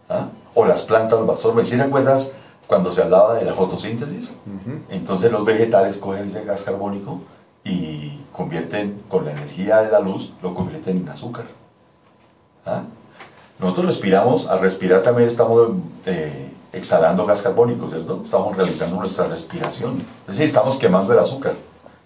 ¿ah? 0.10 0.28
O 0.54 0.64
las 0.64 0.84
plantas 0.84 1.20
lo 1.20 1.32
absorben. 1.32 1.66
¿Sí 1.66 1.76
recuerdas 1.76 2.34
cuando 2.68 2.92
se 2.92 3.02
hablaba 3.02 3.36
de 3.36 3.46
la 3.46 3.54
fotosíntesis? 3.54 4.34
Entonces 4.90 5.32
los 5.32 5.46
vegetales 5.46 5.98
cogen 5.98 6.26
ese 6.26 6.44
gas 6.44 6.64
carbónico 6.64 7.22
y 7.64 8.20
convierten, 8.32 9.02
con 9.10 9.26
la 9.26 9.32
energía 9.32 9.82
de 9.82 9.92
la 9.92 10.00
luz, 10.00 10.34
lo 10.42 10.54
convierten 10.54 10.98
en 10.98 11.10
azúcar. 11.10 11.46
¿Ah? 12.66 12.84
Nosotros 13.60 13.88
respiramos, 13.88 14.48
al 14.48 14.60
respirar 14.60 15.02
también 15.02 15.28
estamos 15.28 15.70
eh, 16.06 16.52
exhalando 16.72 17.26
gas 17.26 17.42
carbónico, 17.42 17.90
¿cierto? 17.90 18.22
Estamos 18.24 18.56
realizando 18.56 18.98
nuestra 18.98 19.28
respiración. 19.28 20.04
Es 20.22 20.36
decir, 20.36 20.46
estamos 20.46 20.76
quemando 20.78 21.14
el 21.14 21.20
azúcar 21.20 21.56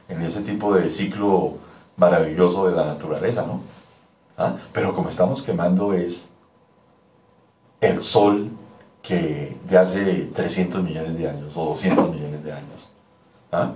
en 0.08 0.22
ese 0.22 0.42
tipo 0.42 0.74
de 0.74 0.90
ciclo 0.90 1.56
maravilloso 1.98 2.68
de 2.68 2.76
la 2.76 2.86
naturaleza, 2.86 3.44
¿no? 3.46 3.62
¿Ah? 4.38 4.56
Pero 4.72 4.94
como 4.94 5.10
estamos 5.10 5.42
quemando 5.42 5.94
es 5.94 6.30
el 7.82 8.02
sol 8.02 8.50
que 9.02 9.58
de 9.68 9.78
hace 9.78 10.30
300 10.34 10.84
millones 10.84 11.18
de 11.18 11.30
años 11.30 11.56
o 11.56 11.66
200 11.66 12.10
millones 12.12 12.44
de 12.44 12.52
años. 12.52 12.90
¿Ah? 13.52 13.74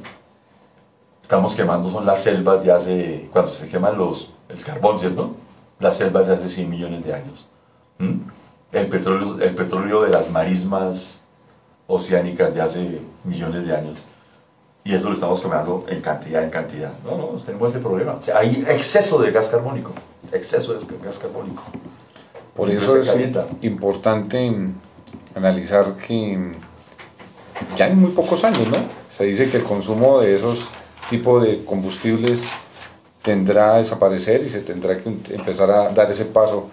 Estamos 1.21 1.55
quemando, 1.55 1.89
son 1.91 2.05
las 2.05 2.21
selvas 2.21 2.63
de 2.63 2.71
hace, 2.71 3.29
cuando 3.31 3.51
se 3.51 3.67
queman 3.67 3.97
los, 3.97 4.31
el 4.47 4.61
carbón, 4.61 4.99
¿cierto? 4.99 5.35
Las 5.79 5.97
selvas 5.97 6.27
de 6.27 6.33
hace 6.35 6.49
100 6.49 6.69
millones 6.69 7.03
de 7.03 7.13
años. 7.13 7.47
¿Mm? 7.97 8.19
el 8.75 8.87
petróleo, 8.87 9.39
el 9.39 9.55
petróleo 9.55 10.01
de 10.01 10.09
las 10.09 10.29
marismas 10.29 11.21
oceánicas 11.87 12.53
de 12.53 12.61
hace 12.61 13.01
millones 13.23 13.65
de 13.65 13.75
años. 13.75 14.03
Y 14.83 14.93
eso 14.93 15.07
lo 15.07 15.13
estamos 15.13 15.41
comiendo 15.41 15.85
en 15.87 16.01
cantidad, 16.01 16.43
en 16.43 16.49
cantidad. 16.49 16.91
No, 17.03 17.17
no, 17.17 17.25
tenemos 17.43 17.71
ese 17.71 17.79
problema. 17.79 18.17
hay 18.35 18.65
exceso 18.67 19.19
de 19.19 19.31
gas 19.31 19.49
carbónico. 19.49 19.91
Exceso 20.31 20.73
de 20.73 20.79
gas 21.03 21.17
carbónico. 21.17 21.63
Por 22.55 22.69
eso 22.69 22.97
es 23.01 23.11
importante 23.61 24.45
analizar 25.35 25.95
que 25.95 26.55
ya 27.77 27.87
en 27.87 27.99
muy 27.99 28.11
pocos 28.11 28.43
años, 28.43 28.67
¿no? 28.67 28.77
Se 29.15 29.25
dice 29.25 29.49
que 29.49 29.57
el 29.57 29.63
consumo 29.63 30.19
de 30.19 30.35
esos 30.35 30.67
tipos 31.09 31.43
de 31.43 31.63
combustibles 31.63 32.41
tendrá 33.21 33.75
a 33.75 33.77
desaparecer 33.77 34.43
y 34.45 34.49
se 34.49 34.61
tendrá 34.61 34.97
que 34.97 35.09
empezar 35.09 35.69
a 35.71 35.89
dar 35.89 36.11
ese 36.11 36.25
paso 36.25 36.69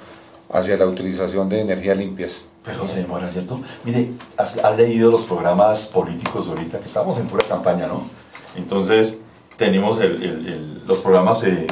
hacia 0.52 0.76
la 0.76 0.86
utilización 0.86 1.48
de 1.48 1.60
energías 1.60 1.96
limpias. 1.96 2.42
Pero 2.64 2.86
se 2.86 3.00
demora, 3.00 3.28
¿cierto? 3.30 3.60
Mire, 3.84 4.12
has, 4.36 4.56
leído 4.76 5.10
los 5.10 5.22
programas 5.22 5.86
políticos 5.86 6.48
ahorita, 6.48 6.78
que 6.78 6.86
estamos 6.86 7.18
en 7.18 7.26
pura 7.26 7.44
campaña, 7.48 7.86
¿no? 7.86 8.04
Entonces, 8.54 9.18
tenemos 9.56 9.98
los 10.86 11.00
programas 11.00 11.40
de, 11.40 11.66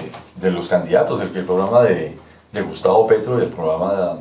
los 0.51 0.69
candidatos, 0.69 1.21
el, 1.21 1.45
programa 1.45 1.83
de, 1.83 2.17
Gustavo 2.67 3.07
Petro 3.07 3.39
y 3.39 3.43
el 3.43 3.51
programa 3.51 3.93
de, 3.93 4.21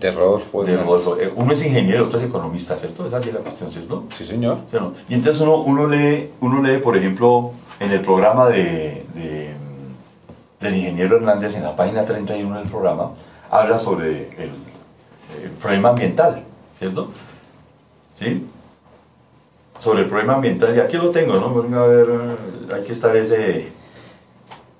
Rodolfo. 0.00 0.64
De 0.64 0.74
eh, 0.74 1.32
Uno 1.34 1.52
es 1.52 1.64
ingeniero, 1.64 2.06
otro 2.06 2.18
es 2.18 2.24
economista, 2.24 2.76
¿cierto? 2.76 3.06
Esa 3.06 3.20
sí 3.20 3.28
es 3.28 3.34
la 3.34 3.40
cuestión, 3.40 3.72
¿cierto? 3.72 4.04
Sí, 4.10 4.26
señor. 4.26 4.58
Y 5.08 5.14
entonces 5.14 5.40
uno, 5.40 5.62
uno, 5.62 5.86
lee, 5.86 6.30
uno 6.40 6.62
lee, 6.62 6.78
por 6.78 6.96
ejemplo, 6.96 7.52
en 7.80 7.92
el 7.92 8.00
programa 8.00 8.48
de, 8.48 9.04
del 10.60 10.76
ingeniero 10.76 11.16
Hernández, 11.16 11.56
en 11.56 11.62
la 11.62 11.74
página 11.74 12.04
31 12.04 12.58
del 12.58 12.68
programa, 12.68 13.12
habla 13.50 13.78
sobre 13.78 14.28
el, 14.42 14.50
problema 15.60 15.90
ambiental, 15.90 16.42
¿cierto? 16.78 17.10
¿Sí? 18.14 18.46
Sobre 19.78 20.02
el 20.02 20.06
problema 20.06 20.34
ambiental, 20.34 20.74
y 20.76 20.80
aquí 20.80 20.96
lo 20.96 21.10
tengo, 21.10 21.34
¿no? 21.34 21.62
Venga 21.62 21.82
a 21.82 21.86
ver, 21.86 22.08
hay 22.74 22.82
que 22.82 22.92
estar 22.92 23.14
ese 23.16 23.72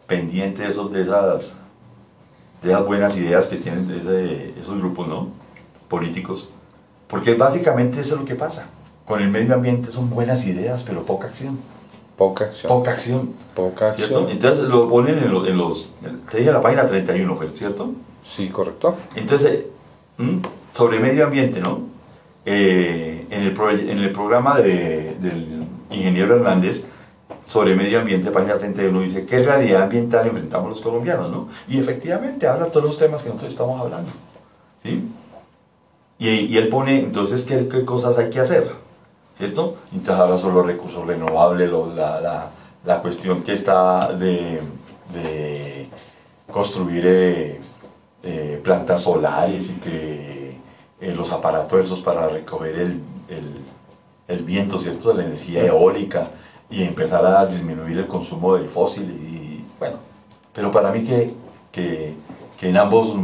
pendiente 0.07 0.63
de, 0.63 0.69
esos, 0.69 0.93
de, 0.93 1.03
esas, 1.03 1.57
de 2.63 2.71
esas 2.71 2.87
buenas 2.87 3.17
ideas 3.17 3.49
que 3.49 3.57
tienen 3.57 3.91
esos 4.59 4.79
grupos, 4.79 5.09
¿no? 5.09 5.29
Políticos. 5.89 6.51
Porque 7.09 7.35
básicamente 7.35 8.01
eso 8.01 8.15
es 8.15 8.21
lo 8.21 8.27
que 8.27 8.35
pasa. 8.35 8.69
Con 9.05 9.23
el 9.23 9.31
medio 9.31 9.55
ambiente 9.55 9.93
son 9.93 10.11
buenas 10.11 10.47
ideas, 10.47 10.83
pero 10.83 11.05
poca 11.05 11.29
acción. 11.29 11.59
Poca 12.17 12.47
acción. 12.47 12.69
Poca 12.69 12.91
acción. 12.93 13.35
Poca 13.55 13.89
acción. 13.89 14.29
Entonces 14.31 14.65
lo 14.65 14.89
ponen 14.89 15.19
en 15.19 15.31
los, 15.31 15.47
en 15.47 15.57
los, 15.57 15.93
Te 16.31 16.39
dije 16.39 16.51
la 16.51 16.61
página 16.61 16.87
31, 16.87 17.39
¿cierto? 17.53 17.93
Sí, 18.25 18.49
correcto. 18.49 18.97
Entonces, 19.15 19.67
sobre 20.73 20.99
medio 20.99 21.25
ambiente, 21.25 21.61
¿no? 21.61 21.81
Eh, 22.45 23.27
en, 23.31 23.43
el 23.43 23.91
en 23.91 23.99
el 23.99 24.13
programa 24.13 24.61
de, 24.61 25.17
del 25.21 25.67
ingeniero 25.91 26.37
Hernández 26.37 26.85
sobre 27.47 27.75
medio 27.75 28.01
ambiente, 28.01 28.31
página 28.31 28.59
31, 28.59 29.01
dice 29.01 29.25
qué 29.25 29.39
realidad 29.39 29.85
ambiental 29.85 30.27
enfrentamos 30.27 30.69
los 30.69 30.81
colombianos, 30.83 31.31
¿no? 31.31 31.49
Y 31.69 31.79
efectivamente 31.79 32.47
habla 32.47 32.67
todos 32.67 32.85
los 32.85 32.99
temas 32.99 33.23
que 33.23 33.29
nosotros 33.29 33.53
estamos 33.53 33.81
hablando, 33.81 34.11
¿sí? 34.83 35.09
Y, 36.19 36.57
él 36.57 36.69
pone, 36.69 37.01
entonces, 37.01 37.45
¿qué, 37.45 37.69
¿qué, 37.69 37.85
cosas 37.85 38.19
hay 38.19 38.31
que 38.31 38.41
hacer? 38.41 38.73
¿cierto? 39.37 39.77
Entonces 39.93 40.23
habla 40.23 40.39
sobre 40.39 40.55
los 40.55 40.67
recursos 40.67 41.07
renovables, 41.07 41.71
la, 41.71 42.21
la, 42.21 42.51
la, 42.85 43.03
cuestión 43.03 43.43
que 43.43 43.53
está 43.53 44.13
de, 44.13 44.63
de 45.13 45.89
construir 46.51 47.05
eh, 47.07 47.61
eh, 48.23 48.61
plantas 48.63 49.03
solares 49.03 49.71
y 49.71 49.75
que 49.75 50.57
eh, 51.01 51.15
los 51.15 51.33
aparatos 51.33 51.81
esos 51.81 52.01
para 52.01 52.29
recoger 52.29 52.77
el, 52.77 53.01
el, 53.29 53.61
el, 54.29 54.43
viento, 54.43 54.79
¿cierto? 54.79 55.13
La 55.13 55.25
energía 55.25 55.67
eólica 55.67 56.29
y 56.71 56.83
empezar 56.83 57.25
a 57.25 57.47
disminuir 57.47 57.99
el 57.99 58.07
consumo 58.07 58.57
de 58.57 58.69
fósiles 58.69 59.17
y 59.17 59.65
bueno, 59.79 59.99
pero 60.53 60.71
para 60.71 60.91
mí 60.91 61.05
que, 61.05 61.35
que, 61.71 62.15
que 62.59 62.69
en 62.69 62.77
ambos, 62.77 63.15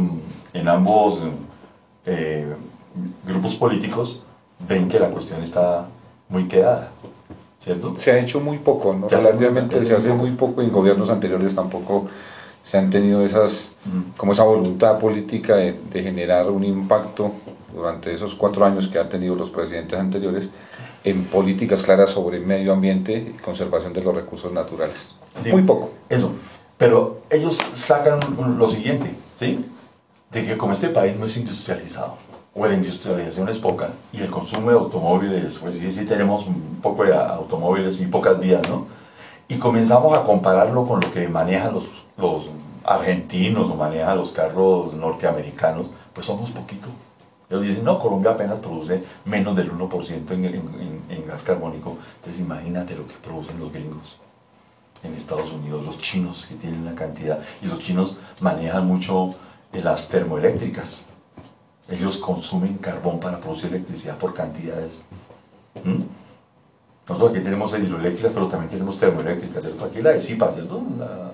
en 0.53 0.67
ambos 0.67 1.19
grupos 3.25 3.55
políticos 3.55 4.21
ven 4.67 4.87
que 4.87 4.99
la 4.99 5.09
cuestión 5.09 5.41
está 5.41 5.87
muy 6.29 6.47
quedada, 6.47 6.91
¿cierto? 7.59 7.95
Se 7.97 8.11
ha 8.11 8.19
hecho 8.19 8.39
muy 8.39 8.57
poco, 8.59 8.93
¿no? 8.93 9.07
Relativamente 9.07 9.83
se 9.85 9.95
hace 9.95 10.13
muy 10.13 10.31
poco 10.31 10.61
y 10.61 10.65
en 10.65 10.71
gobiernos 10.71 11.09
anteriores 11.09 11.55
tampoco 11.55 12.07
se 12.63 12.77
han 12.77 12.89
tenido 12.89 13.23
esas, 13.25 13.73
como 14.15 14.31
esa 14.31 14.43
voluntad 14.43 14.97
política 14.99 15.55
de, 15.55 15.75
generar 15.91 16.49
un 16.49 16.63
impacto 16.63 17.33
durante 17.73 18.13
esos 18.13 18.35
cuatro 18.35 18.65
años 18.65 18.87
que 18.87 18.99
han 18.99 19.09
tenido 19.09 19.35
los 19.35 19.49
presidentes 19.49 19.99
anteriores 19.99 20.47
en 21.03 21.25
políticas 21.25 21.83
claras 21.83 22.11
sobre 22.11 22.39
medio 22.39 22.73
ambiente 22.73 23.33
y 23.35 23.41
conservación 23.41 23.93
de 23.93 24.03
los 24.03 24.15
recursos 24.15 24.51
naturales. 24.51 25.13
muy 25.51 25.63
poco. 25.63 25.91
Eso. 26.09 26.31
Pero 26.77 27.21
ellos 27.29 27.59
sacan 27.73 28.19
lo 28.57 28.67
siguiente, 28.67 29.15
¿sí? 29.37 29.65
De 30.31 30.45
que 30.45 30.57
como 30.57 30.73
este 30.73 30.89
país 30.89 31.15
no 31.17 31.25
es 31.25 31.37
industrializado, 31.37 32.17
o 32.55 32.67
la 32.67 32.73
industrialización 32.73 33.49
es 33.49 33.57
poca 33.57 33.89
y 34.11 34.21
el 34.21 34.29
consumo 34.29 34.69
de 34.69 34.75
automóviles, 34.75 35.57
pues 35.57 35.77
sí, 35.77 35.89
sí 35.91 36.05
tenemos 36.05 36.45
un 36.45 36.79
poco 36.81 37.03
de 37.03 37.13
automóviles 37.15 37.99
y 38.01 38.07
pocas 38.07 38.39
vías, 38.39 38.61
¿no? 38.69 38.87
Y 39.47 39.57
comenzamos 39.57 40.17
a 40.17 40.23
compararlo 40.23 40.85
con 40.85 41.01
lo 41.01 41.11
que 41.11 41.27
manejan 41.27 41.73
los, 41.73 41.85
los 42.17 42.49
argentinos 42.85 43.69
o 43.69 43.75
manejan 43.75 44.17
los 44.17 44.31
carros 44.31 44.93
norteamericanos, 44.93 45.89
pues 46.13 46.25
somos 46.25 46.51
poquito. 46.51 46.89
Ellos 47.53 47.67
dicen, 47.67 47.85
no, 47.85 47.99
Colombia 47.99 48.31
apenas 48.31 48.59
produce 48.59 49.03
menos 49.25 49.55
del 49.55 49.71
1% 49.71 50.31
en, 50.31 50.45
en, 50.45 51.01
en, 51.09 51.27
gas 51.27 51.43
carbónico. 51.43 51.97
Entonces 52.15 52.41
imagínate 52.41 52.95
lo 52.95 53.07
que 53.07 53.13
producen 53.15 53.59
los 53.59 53.71
gringos 53.71 54.17
en 55.03 55.13
Estados 55.13 55.51
Unidos, 55.51 55.85
los 55.85 55.97
chinos 55.99 56.45
que 56.45 56.55
tienen 56.55 56.81
una 56.81 56.95
cantidad, 56.95 57.39
y 57.61 57.67
los 57.67 57.79
chinos 57.79 58.17
manejan 58.39 58.87
mucho 58.87 59.35
las 59.73 60.07
termoeléctricas 60.07 61.07
ellos 61.89 62.17
consumen 62.17 62.77
carbón 62.77 63.19
para 63.19 63.39
producir 63.39 63.69
electricidad 63.69 64.17
por 64.17 64.33
cantidades. 64.33 65.03
¿Mm? 65.83 66.03
Nosotros 67.07 67.31
aquí 67.31 67.41
tenemos 67.41 67.77
hidroeléctricas, 67.77 68.31
pero 68.31 68.47
también 68.47 68.69
tenemos 68.69 68.97
termoeléctricas, 68.97 69.63
¿cierto? 69.63 69.85
Aquí 69.85 70.01
la 70.01 70.11
de 70.11 70.21
CIPA, 70.21 70.51
¿cierto? 70.51 70.81
La, 70.97 71.31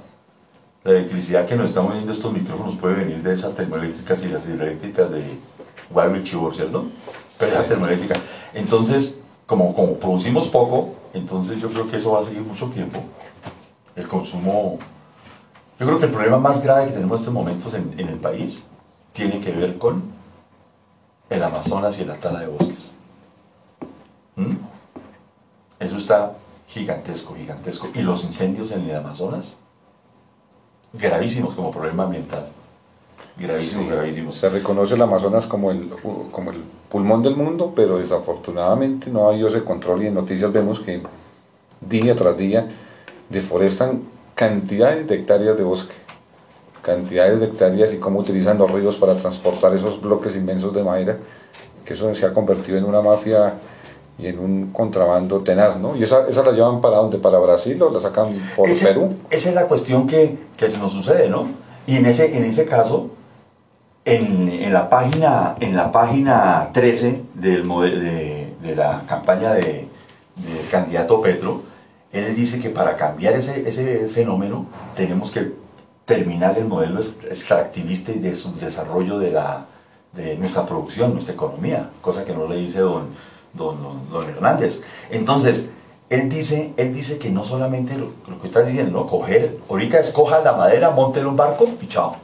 electricidad 0.85 1.45
que 1.45 1.55
nos 1.55 1.69
estamos 1.69 1.93
viendo 1.93 2.11
estos 2.11 2.31
micrófonos 2.31 2.75
puede 2.75 2.95
venir 2.95 3.21
de 3.21 3.33
esas 3.33 3.53
termoeléctricas 3.53 4.23
y 4.23 4.29
las 4.29 4.47
hidroeléctricas 4.47 5.11
de 5.11 5.23
Guaybe 5.89 6.23
Chibor, 6.23 6.55
¿cierto? 6.55 6.85
Esa 7.39 7.65
termoeléctrica. 7.65 8.19
Entonces, 8.53 9.19
como, 9.45 9.73
como 9.73 9.93
producimos 9.93 10.47
poco, 10.47 10.95
entonces 11.13 11.59
yo 11.59 11.69
creo 11.69 11.87
que 11.87 11.97
eso 11.97 12.11
va 12.11 12.19
a 12.19 12.23
seguir 12.23 12.41
mucho 12.41 12.67
tiempo. 12.67 12.99
El 13.95 14.07
consumo... 14.07 14.79
Yo 15.79 15.85
creo 15.85 15.99
que 15.99 16.05
el 16.05 16.11
problema 16.11 16.37
más 16.37 16.61
grave 16.61 16.87
que 16.87 16.91
tenemos 16.91 17.19
en 17.19 17.21
estos 17.21 17.33
momentos 17.33 17.73
en, 17.73 17.95
en 17.97 18.09
el 18.09 18.17
país 18.17 18.65
tiene 19.13 19.39
que 19.39 19.51
ver 19.51 19.77
con 19.77 20.03
el 21.29 21.43
Amazonas 21.43 21.99
y 21.99 22.05
la 22.05 22.15
tala 22.15 22.41
de 22.41 22.47
bosques. 22.47 22.93
¿Mm? 24.35 24.55
Eso 25.79 25.97
está 25.97 26.33
gigantesco, 26.67 27.35
gigantesco. 27.35 27.87
Y 27.93 28.01
los 28.01 28.23
incendios 28.23 28.71
en 28.71 28.89
el 28.89 28.95
Amazonas, 28.95 29.57
gravísimos 30.93 31.53
como 31.55 31.71
problema 31.71 32.03
ambiental. 32.03 32.49
Gravísimos, 33.39 33.89
gravísimos. 33.89 34.35
Se 34.35 34.49
reconoce 34.49 34.95
el 34.95 35.01
Amazonas 35.01 35.45
como 35.45 35.71
el, 35.71 35.89
como 36.31 36.51
el 36.51 36.63
pulmón 36.89 37.23
del 37.23 37.35
mundo, 37.35 37.73
pero 37.75 37.97
desafortunadamente 37.97 39.09
no 39.09 39.27
ha 39.27 39.33
habido 39.33 39.47
ese 39.47 39.63
control 39.63 40.03
y 40.03 40.07
en 40.07 40.13
noticias 40.13 40.51
vemos 40.51 40.79
que 40.79 41.01
día 41.81 42.15
tras 42.15 42.37
día 42.37 42.67
deforestan 43.29 44.01
cantidades 44.35 45.07
de 45.07 45.15
hectáreas 45.15 45.57
de 45.57 45.63
bosque 45.63 45.93
cantidades 46.81 47.39
de 47.39 47.47
hectáreas 47.47 47.93
y 47.93 47.97
cómo 47.97 48.19
utilizan 48.19 48.57
los 48.57 48.71
ríos 48.71 48.95
para 48.95 49.15
transportar 49.15 49.75
esos 49.75 50.01
bloques 50.01 50.35
inmensos 50.35 50.73
de 50.73 50.83
madera, 50.83 51.17
que 51.85 51.93
eso 51.93 52.13
se 52.15 52.25
ha 52.25 52.33
convertido 52.33 52.77
en 52.77 52.85
una 52.85 53.01
mafia 53.01 53.55
y 54.17 54.27
en 54.27 54.39
un 54.39 54.71
contrabando 54.71 55.39
tenaz, 55.41 55.77
¿no? 55.77 55.95
¿Y 55.95 56.03
esa, 56.03 56.27
esa 56.27 56.43
la 56.43 56.51
llevan 56.51 56.81
para 56.81 56.97
dónde? 56.97 57.17
¿Para 57.17 57.39
Brasil 57.39 57.81
o 57.81 57.89
la 57.89 57.99
sacan 57.99 58.33
por 58.55 58.67
Perú? 58.67 59.13
Esa 59.29 59.49
es 59.49 59.55
la 59.55 59.67
cuestión 59.67 60.07
que, 60.07 60.37
que, 60.57 60.69
se 60.69 60.77
nos 60.77 60.91
sucede, 60.91 61.29
¿no? 61.29 61.47
Y 61.87 61.95
en 61.95 62.05
ese, 62.05 62.35
en 62.35 62.43
ese 62.43 62.65
caso, 62.65 63.11
en, 64.15 64.73
la, 64.73 64.89
página, 64.89 65.55
en 65.59 65.75
la 65.75 65.91
página 65.91 66.69
13 66.73 67.21
del 67.35 67.67
de, 67.67 68.53
de 68.61 68.75
la 68.75 69.03
campaña 69.07 69.53
de, 69.53 69.87
del 70.35 70.67
candidato 70.69 71.21
Petro, 71.21 71.61
él 72.11 72.35
dice 72.35 72.59
que 72.59 72.69
para 72.69 72.95
cambiar 72.95 73.35
ese, 73.35 73.67
ese 73.67 74.07
fenómeno 74.07 74.65
tenemos 74.95 75.31
que 75.31 75.53
terminar 76.05 76.57
el 76.57 76.65
modelo 76.65 76.99
extractivista 76.99 78.11
y 78.11 78.19
de 78.19 78.33
su 78.33 78.55
desarrollo 78.55 79.19
de, 79.19 79.31
la, 79.31 79.67
de 80.13 80.35
nuestra 80.37 80.65
producción, 80.65 81.13
nuestra 81.13 81.35
economía, 81.35 81.91
cosa 82.01 82.25
que 82.25 82.33
no 82.33 82.47
le 82.47 82.55
dice 82.55 82.79
don, 82.79 83.09
don, 83.53 84.09
don, 84.09 84.27
Hernández. 84.27 84.81
Entonces, 85.11 85.67
él 86.09 86.27
dice, 86.27 86.73
él 86.77 86.93
dice 86.93 87.19
que 87.19 87.29
no 87.29 87.43
solamente 87.43 87.95
lo, 87.95 88.41
que 88.41 88.47
está 88.47 88.63
diciendo, 88.63 89.01
¿no? 89.01 89.05
coger, 89.05 89.59
ahorita 89.69 89.99
escoja 89.99 90.39
la 90.39 90.53
madera, 90.53 90.89
monte 90.89 91.23
un 91.23 91.35
barco 91.35 91.69
y 91.79 91.87
chao. 91.87 92.15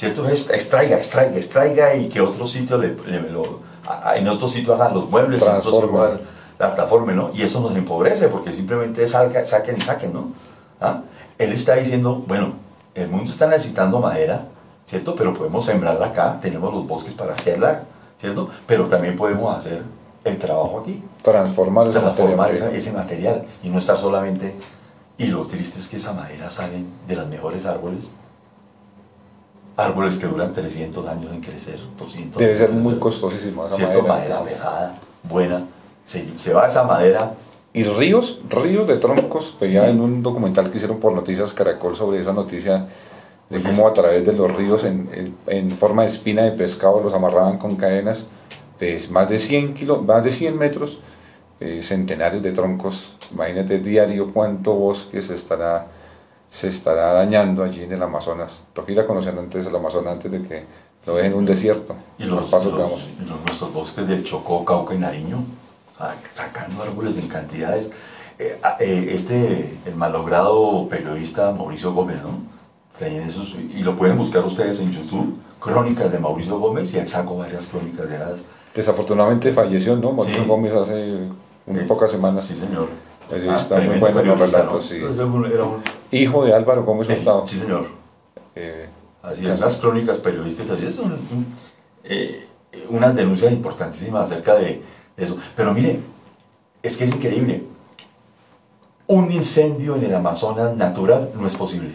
¿Cierto? 0.00 0.26
Es, 0.26 0.48
extraiga, 0.48 0.96
extraiga, 0.96 1.36
extraiga 1.36 1.94
y 1.94 2.08
que 2.08 2.22
otro 2.22 2.46
sitio, 2.46 2.78
le, 2.78 2.94
le- 3.06 3.30
lo- 3.30 3.60
a- 3.86 4.16
en 4.16 4.26
otro 4.28 4.48
sitio 4.48 4.72
hagan 4.74 4.94
los 4.94 5.10
muebles, 5.10 5.42
en 5.42 5.48
otro 5.56 6.18
la 6.58 6.74
transformen, 6.74 7.16
¿no? 7.16 7.30
Y 7.34 7.42
eso 7.42 7.60
nos 7.60 7.76
empobrece 7.76 8.28
porque 8.28 8.50
simplemente 8.50 9.06
salga, 9.06 9.44
saquen 9.44 9.76
y 9.76 9.80
saquen, 9.82 10.12
¿no? 10.14 10.28
¿Ah? 10.80 11.02
Él 11.38 11.52
está 11.52 11.74
diciendo, 11.76 12.24
bueno, 12.26 12.54
el 12.94 13.08
mundo 13.08 13.30
está 13.30 13.46
necesitando 13.46 13.98
madera, 13.98 14.46
¿cierto? 14.86 15.14
Pero 15.14 15.34
podemos 15.34 15.66
sembrarla 15.66 16.06
acá, 16.06 16.38
tenemos 16.40 16.72
los 16.72 16.86
bosques 16.86 17.12
para 17.12 17.34
hacerla, 17.34 17.82
¿cierto? 18.18 18.48
Pero 18.66 18.86
también 18.86 19.16
podemos 19.16 19.54
hacer 19.54 19.82
el 20.24 20.36
trabajo 20.38 20.80
aquí 20.80 21.02
Transformar 21.22 21.88
esa 21.88 22.00
transformar 22.00 22.48
materia 22.52 22.68
esa- 22.68 22.76
ese 22.76 22.92
material 22.92 23.44
y 23.62 23.68
no 23.68 23.76
estar 23.78 23.98
solamente... 23.98 24.54
Y 25.18 25.26
lo 25.26 25.44
triste 25.46 25.78
es 25.78 25.88
que 25.88 25.98
esa 25.98 26.14
madera 26.14 26.48
salen 26.48 26.86
de 27.06 27.14
los 27.16 27.26
mejores 27.26 27.66
árboles, 27.66 28.10
árboles 29.80 30.18
que 30.18 30.26
duran 30.26 30.52
300 30.52 31.06
años 31.08 31.32
en 31.32 31.40
crecer, 31.40 31.78
200 31.98 32.38
Debe 32.40 32.56
ser 32.58 32.70
muy 32.70 32.94
costosísimo 32.98 33.66
esa 33.66 33.76
Cierto, 33.76 34.02
madera. 34.02 34.14
madera 34.14 34.42
pesada, 34.44 34.94
buena. 35.22 35.64
Se, 36.04 36.38
se 36.38 36.52
va 36.52 36.66
esa 36.66 36.82
madera, 36.84 37.34
Y 37.72 37.84
ríos, 37.84 38.40
ríos 38.48 38.86
de 38.88 38.96
troncos, 38.96 39.56
veía 39.60 39.88
en 39.88 40.00
un 40.00 40.22
documental 40.22 40.70
que 40.70 40.78
hicieron 40.78 40.98
por 40.98 41.12
Noticias 41.12 41.52
Caracol 41.52 41.94
sobre 41.94 42.20
esa 42.20 42.32
noticia 42.32 42.86
de 43.48 43.62
cómo 43.62 43.86
a 43.86 43.92
través 43.92 44.24
de 44.26 44.32
los 44.32 44.52
ríos 44.54 44.82
en, 44.84 45.08
en- 45.12 45.36
en 45.46 45.70
forma 45.72 46.02
de 46.02 46.08
espina 46.08 46.42
de 46.42 46.52
pescado 46.52 47.00
los 47.00 47.14
amarraban 47.14 47.58
con 47.58 47.76
cadenas 47.76 48.24
de 48.80 49.00
más 49.10 49.28
de 49.28 49.38
100, 49.38 49.74
kilo, 49.74 50.02
más 50.02 50.24
de 50.24 50.30
100 50.30 50.56
metros, 50.58 50.98
eh, 51.60 51.80
centenares 51.82 52.42
de 52.42 52.52
troncos. 52.52 53.14
Imagínate 53.32 53.78
diario 53.78 54.32
cuánto 54.32 54.72
bosque 54.74 55.20
se 55.22 55.34
estará, 55.34 55.86
se 56.50 56.68
estará 56.68 57.12
dañando 57.12 57.62
allí 57.64 57.82
en 57.84 57.92
el 57.92 58.02
Amazonas. 58.02 58.62
Toca 58.72 58.90
ir 58.92 59.00
a 59.00 59.06
conocer 59.06 59.38
antes 59.38 59.64
el 59.66 59.74
Amazonas 59.74 60.14
antes 60.14 60.30
de 60.32 60.42
que 60.42 60.64
lo 61.06 61.14
dejen 61.14 61.34
un 61.34 61.46
desierto. 61.46 61.94
y 62.18 62.24
los, 62.24 62.50
pasos 62.50 62.66
y 62.68 62.70
que 62.72 62.78
los- 62.78 62.90
vamos. 62.90 63.08
y 63.20 63.24
los- 63.24 63.40
nuestros 63.40 63.72
bosques 63.72 64.06
del 64.08 64.22
Chocó, 64.24 64.64
Cauca 64.64 64.94
y 64.94 64.98
Nariño, 64.98 65.38
sa- 65.96 66.16
sacando 66.34 66.82
árboles 66.82 67.16
en 67.18 67.28
cantidades. 67.28 67.90
Eh, 68.38 68.58
ah, 68.62 68.76
eh, 68.80 69.10
este, 69.12 69.78
el 69.86 69.94
malogrado 69.96 70.88
periodista 70.88 71.52
Mauricio 71.52 71.92
Gómez, 71.92 72.16
¿no? 72.22 72.30
Traían 72.98 73.22
esos, 73.22 73.54
y 73.54 73.82
lo 73.82 73.96
pueden 73.96 74.16
buscar 74.18 74.44
ustedes 74.44 74.80
en 74.80 74.90
YouTube, 74.92 75.36
Crónicas 75.60 76.10
de 76.10 76.18
Mauricio 76.18 76.58
Gómez, 76.58 76.92
y 76.94 76.98
él 76.98 77.06
sacó 77.08 77.36
varias 77.38 77.66
crónicas 77.66 78.08
de 78.08 78.16
hadas. 78.16 78.40
Desafortunadamente 78.74 79.52
falleció, 79.52 79.94
¿no? 79.96 80.12
Mauricio 80.12 80.42
Sí. 80.42 80.48
Gómez 80.48 80.72
hace 80.74 81.28
unas 81.66 81.82
Eh, 81.82 81.86
pocas 81.86 82.10
semanas. 82.10 82.44
Sí, 82.46 82.56
señor. 82.56 82.88
Periodista 83.28 83.76
Ah, 83.76 83.80
muy 83.80 83.98
bueno 83.98 84.20
en 84.20 84.26
los 84.28 84.38
relatos, 84.40 84.74
¿no? 84.74 84.80
sí. 84.82 85.00
Un- 85.02 85.46
era 85.46 85.64
un- 85.64 85.82
Hijo 86.12 86.44
de 86.44 86.54
Álvaro 86.54 86.84
Gómez 86.84 87.08
Hurtado. 87.08 87.46
Sí, 87.46 87.58
señor. 87.58 87.86
Eh, 88.54 88.88
Así 89.22 89.46
es, 89.46 89.60
las 89.60 89.76
crónicas 89.76 90.16
periodísticas, 90.16 90.82
y 90.82 90.86
es 90.86 90.98
un- 90.98 91.12
un- 91.12 91.46
eh, 92.04 92.46
unas 92.88 93.14
denuncias 93.14 93.52
importantísimas 93.52 94.24
acerca 94.30 94.54
de 94.54 94.80
eso. 95.16 95.36
Pero 95.54 95.74
miren, 95.74 96.02
es 96.82 96.96
que 96.96 97.04
es 97.04 97.10
increíble. 97.10 97.64
Un 99.06 99.30
incendio 99.30 99.96
en 99.96 100.04
el 100.04 100.14
Amazonas 100.14 100.74
natural 100.74 101.32
no 101.34 101.46
es 101.46 101.54
posible. 101.54 101.90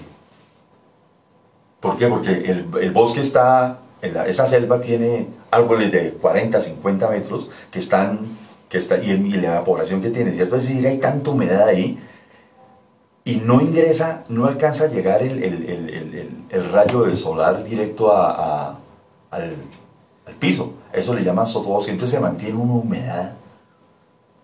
¿Por 1.80 1.98
qué? 1.98 2.08
Porque 2.08 2.30
el, 2.32 2.68
el 2.80 2.92
bosque 2.92 3.22
está, 3.22 3.80
la- 4.04 4.28
esa 4.28 4.46
selva 4.46 4.80
tiene 4.80 5.28
árboles 5.50 5.92
de 5.92 6.12
40, 6.14 6.60
50 6.62 7.10
metros 7.10 7.50
que 7.72 7.80
están, 7.80 8.20
que 8.70 8.78
está, 8.78 8.98
y, 9.00 9.10
y 9.12 9.32
la 9.38 9.48
evaporación 9.48 10.00
que 10.02 10.12
tiene, 10.12 10.32
¿cierto? 10.34 10.58
Es 10.58 10.68
decir, 10.68 10.86
hay 10.86 11.00
tanta 11.00 11.32
humedad 11.32 11.68
ahí 11.68 12.00
y 13.26 13.38
no 13.38 13.60
ingresa, 13.60 14.24
no 14.30 14.46
alcanza 14.46 14.86
a 14.86 14.88
llegar 14.88 15.22
el, 15.24 15.44
el- 15.44 15.70
el- 15.70 16.46
el- 16.50 16.72
rayo 16.72 17.02
de 17.04 17.18
solar 17.18 17.64
directo 17.64 18.12
a- 18.16 18.78
al, 19.32 19.56
al 20.28 20.34
piso. 20.40 20.74
Eso 20.94 21.14
le 21.14 21.24
llaman 21.24 21.46
sotobosque. 21.48 21.92
Entonces 21.92 22.16
se 22.16 22.22
mantiene 22.22 22.56
una 22.56 22.74
humedad 22.76 23.34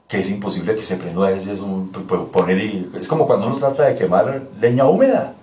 que 0.08 0.20
es 0.20 0.30
imposible 0.32 0.76
que 0.76 0.82
se 0.82 0.98
prenda. 0.98 1.30
Es, 1.32 1.46
es, 1.48 1.60
un, 1.60 1.90
p- 1.90 2.00
p- 2.02 2.26
poner 2.34 2.58
y- 2.58 2.90
es 3.00 3.08
como 3.08 3.26
cuando 3.28 3.48
uno 3.48 3.56
trata 3.58 3.84
de 3.86 3.96
quemar 3.96 4.48
leña 4.60 4.86
húmeda, 4.88 5.36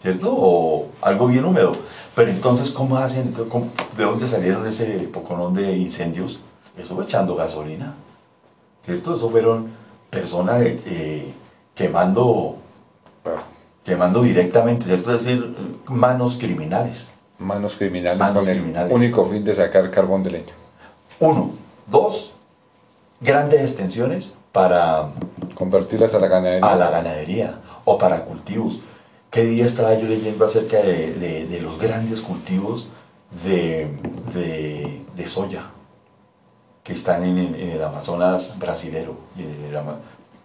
¿cierto? 0.00 0.32
O 0.34 0.86
algo 1.02 1.26
bien 1.26 1.44
húmedo. 1.44 1.76
Pero 2.14 2.30
entonces, 2.30 2.70
¿cómo 2.70 2.96
hacen? 2.96 3.22
Entonces, 3.28 3.50
¿cómo- 3.52 3.70
¿De 3.96 4.04
dónde 4.04 4.28
salieron 4.28 4.66
ese 4.66 4.86
poconón 5.12 5.52
de 5.52 5.76
incendios? 5.76 6.40
Eso 6.78 6.94
fue 6.94 7.04
echando 7.04 7.34
gasolina, 7.34 7.94
¿cierto? 8.82 9.14
Eso 9.16 9.28
fueron 9.28 9.68
personas 10.10 10.62
eh, 10.62 10.80
eh, 10.86 11.34
quemando 11.74 12.58
quemando 13.84 14.22
directamente, 14.22 14.86
¿cierto? 14.86 15.14
Es 15.14 15.24
decir, 15.24 15.54
manos 15.86 16.36
criminales. 16.36 17.10
manos 17.38 17.74
criminales 17.76 18.18
Manos 18.18 18.44
con 18.44 18.48
el 18.52 18.58
criminales. 18.58 18.92
único 18.94 19.26
fin 19.26 19.44
de 19.44 19.54
sacar 19.54 19.90
carbón 19.90 20.22
de 20.22 20.30
leña. 20.30 20.52
Uno. 21.20 21.52
Dos, 21.86 22.32
grandes 23.20 23.60
extensiones 23.60 24.34
para 24.52 25.08
Convertirlas 25.54 26.14
a 26.14 26.18
la 26.18 26.28
ganadería. 26.28 26.66
a 26.72 26.76
la 26.76 26.90
ganadería 26.90 27.58
o 27.84 27.98
para 27.98 28.24
cultivos. 28.24 28.80
¿Qué 29.30 29.42
día 29.44 29.64
estaba 29.66 29.94
yo 29.94 30.08
leyendo 30.08 30.44
acerca 30.44 30.78
de, 30.78 31.12
de- 31.14 31.46
de 31.46 31.60
los 31.60 31.78
grandes 31.78 32.20
cultivos 32.20 32.88
de, 33.44 33.88
de- 34.32 35.26
soya 35.26 35.70
que 36.82 36.92
están 36.92 37.24
en 37.24 37.38
el, 37.38 37.54
en 37.56 37.70
el 37.70 37.82
Amazonas 37.82 38.56
brasilero? 38.58 39.16
Y 39.36 39.42
en 39.42 39.50
el 39.50 39.76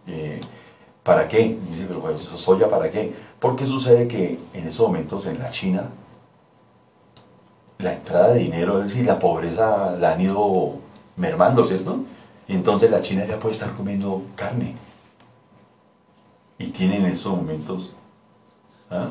eh, 0.07 0.39
¿Para 1.09 1.27
qué? 1.27 1.57
Dice, 1.67 1.85
pero 1.87 2.01
pues, 2.01 2.21
¿eso 2.21 2.37
soya 2.37 2.69
para 2.69 2.91
qué? 2.91 3.11
Porque 3.39 3.65
sucede 3.65 4.07
que 4.07 4.37
en 4.53 4.67
esos 4.67 4.85
momentos 4.85 5.25
en 5.25 5.39
la 5.39 5.49
China 5.49 5.89
la 7.79 7.93
entrada 7.93 8.33
de 8.35 8.41
dinero, 8.41 8.77
es 8.77 8.89
decir, 8.89 9.07
la 9.07 9.17
pobreza 9.17 9.95
la 9.99 10.11
han 10.11 10.21
ido 10.21 10.75
mermando, 11.15 11.65
¿cierto? 11.65 12.01
Y 12.47 12.53
entonces 12.53 12.91
la 12.91 13.01
China 13.01 13.25
ya 13.25 13.39
puede 13.39 13.53
estar 13.53 13.73
comiendo 13.73 14.21
carne. 14.35 14.75
Y 16.59 16.67
tienen 16.67 17.03
en 17.03 17.11
estos 17.13 17.35
momentos 17.35 17.89
¿ah? 18.91 19.07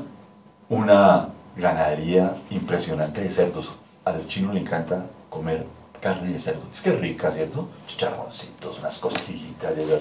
una 0.69 1.31
ganadería 1.57 2.41
impresionante 2.51 3.23
de 3.23 3.31
cerdos. 3.33 3.73
Al 4.05 4.25
chino 4.29 4.53
le 4.53 4.61
encanta 4.61 5.07
comer 5.29 5.67
carne 6.01 6.31
de 6.31 6.39
cerdo. 6.39 6.63
Es 6.73 6.81
que 6.81 6.93
rica, 6.93 7.33
¿cierto? 7.33 7.67
Chicharroncitos, 7.89 8.79
unas 8.79 8.97
costillitas 9.01 9.77
de. 9.77 9.99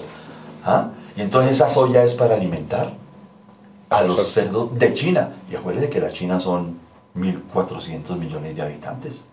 ¿Ah? 0.68 0.90
Y 1.16 1.22
entonces 1.22 1.52
esa 1.52 1.68
soya 1.68 2.04
es 2.04 2.14
para 2.14 2.34
alimentar 2.34 2.92
a 3.88 4.02
los 4.02 4.20
cerdos 4.28 4.78
de 4.78 4.92
China. 4.92 5.30
Y 5.50 5.56
acuérdense 5.56 5.88
que 5.88 6.00
la 6.00 6.10
China 6.10 6.38
son 6.38 6.78
1.400 7.16 8.16
millones 8.16 8.54
de 8.54 8.62
habitantes. 8.62 9.24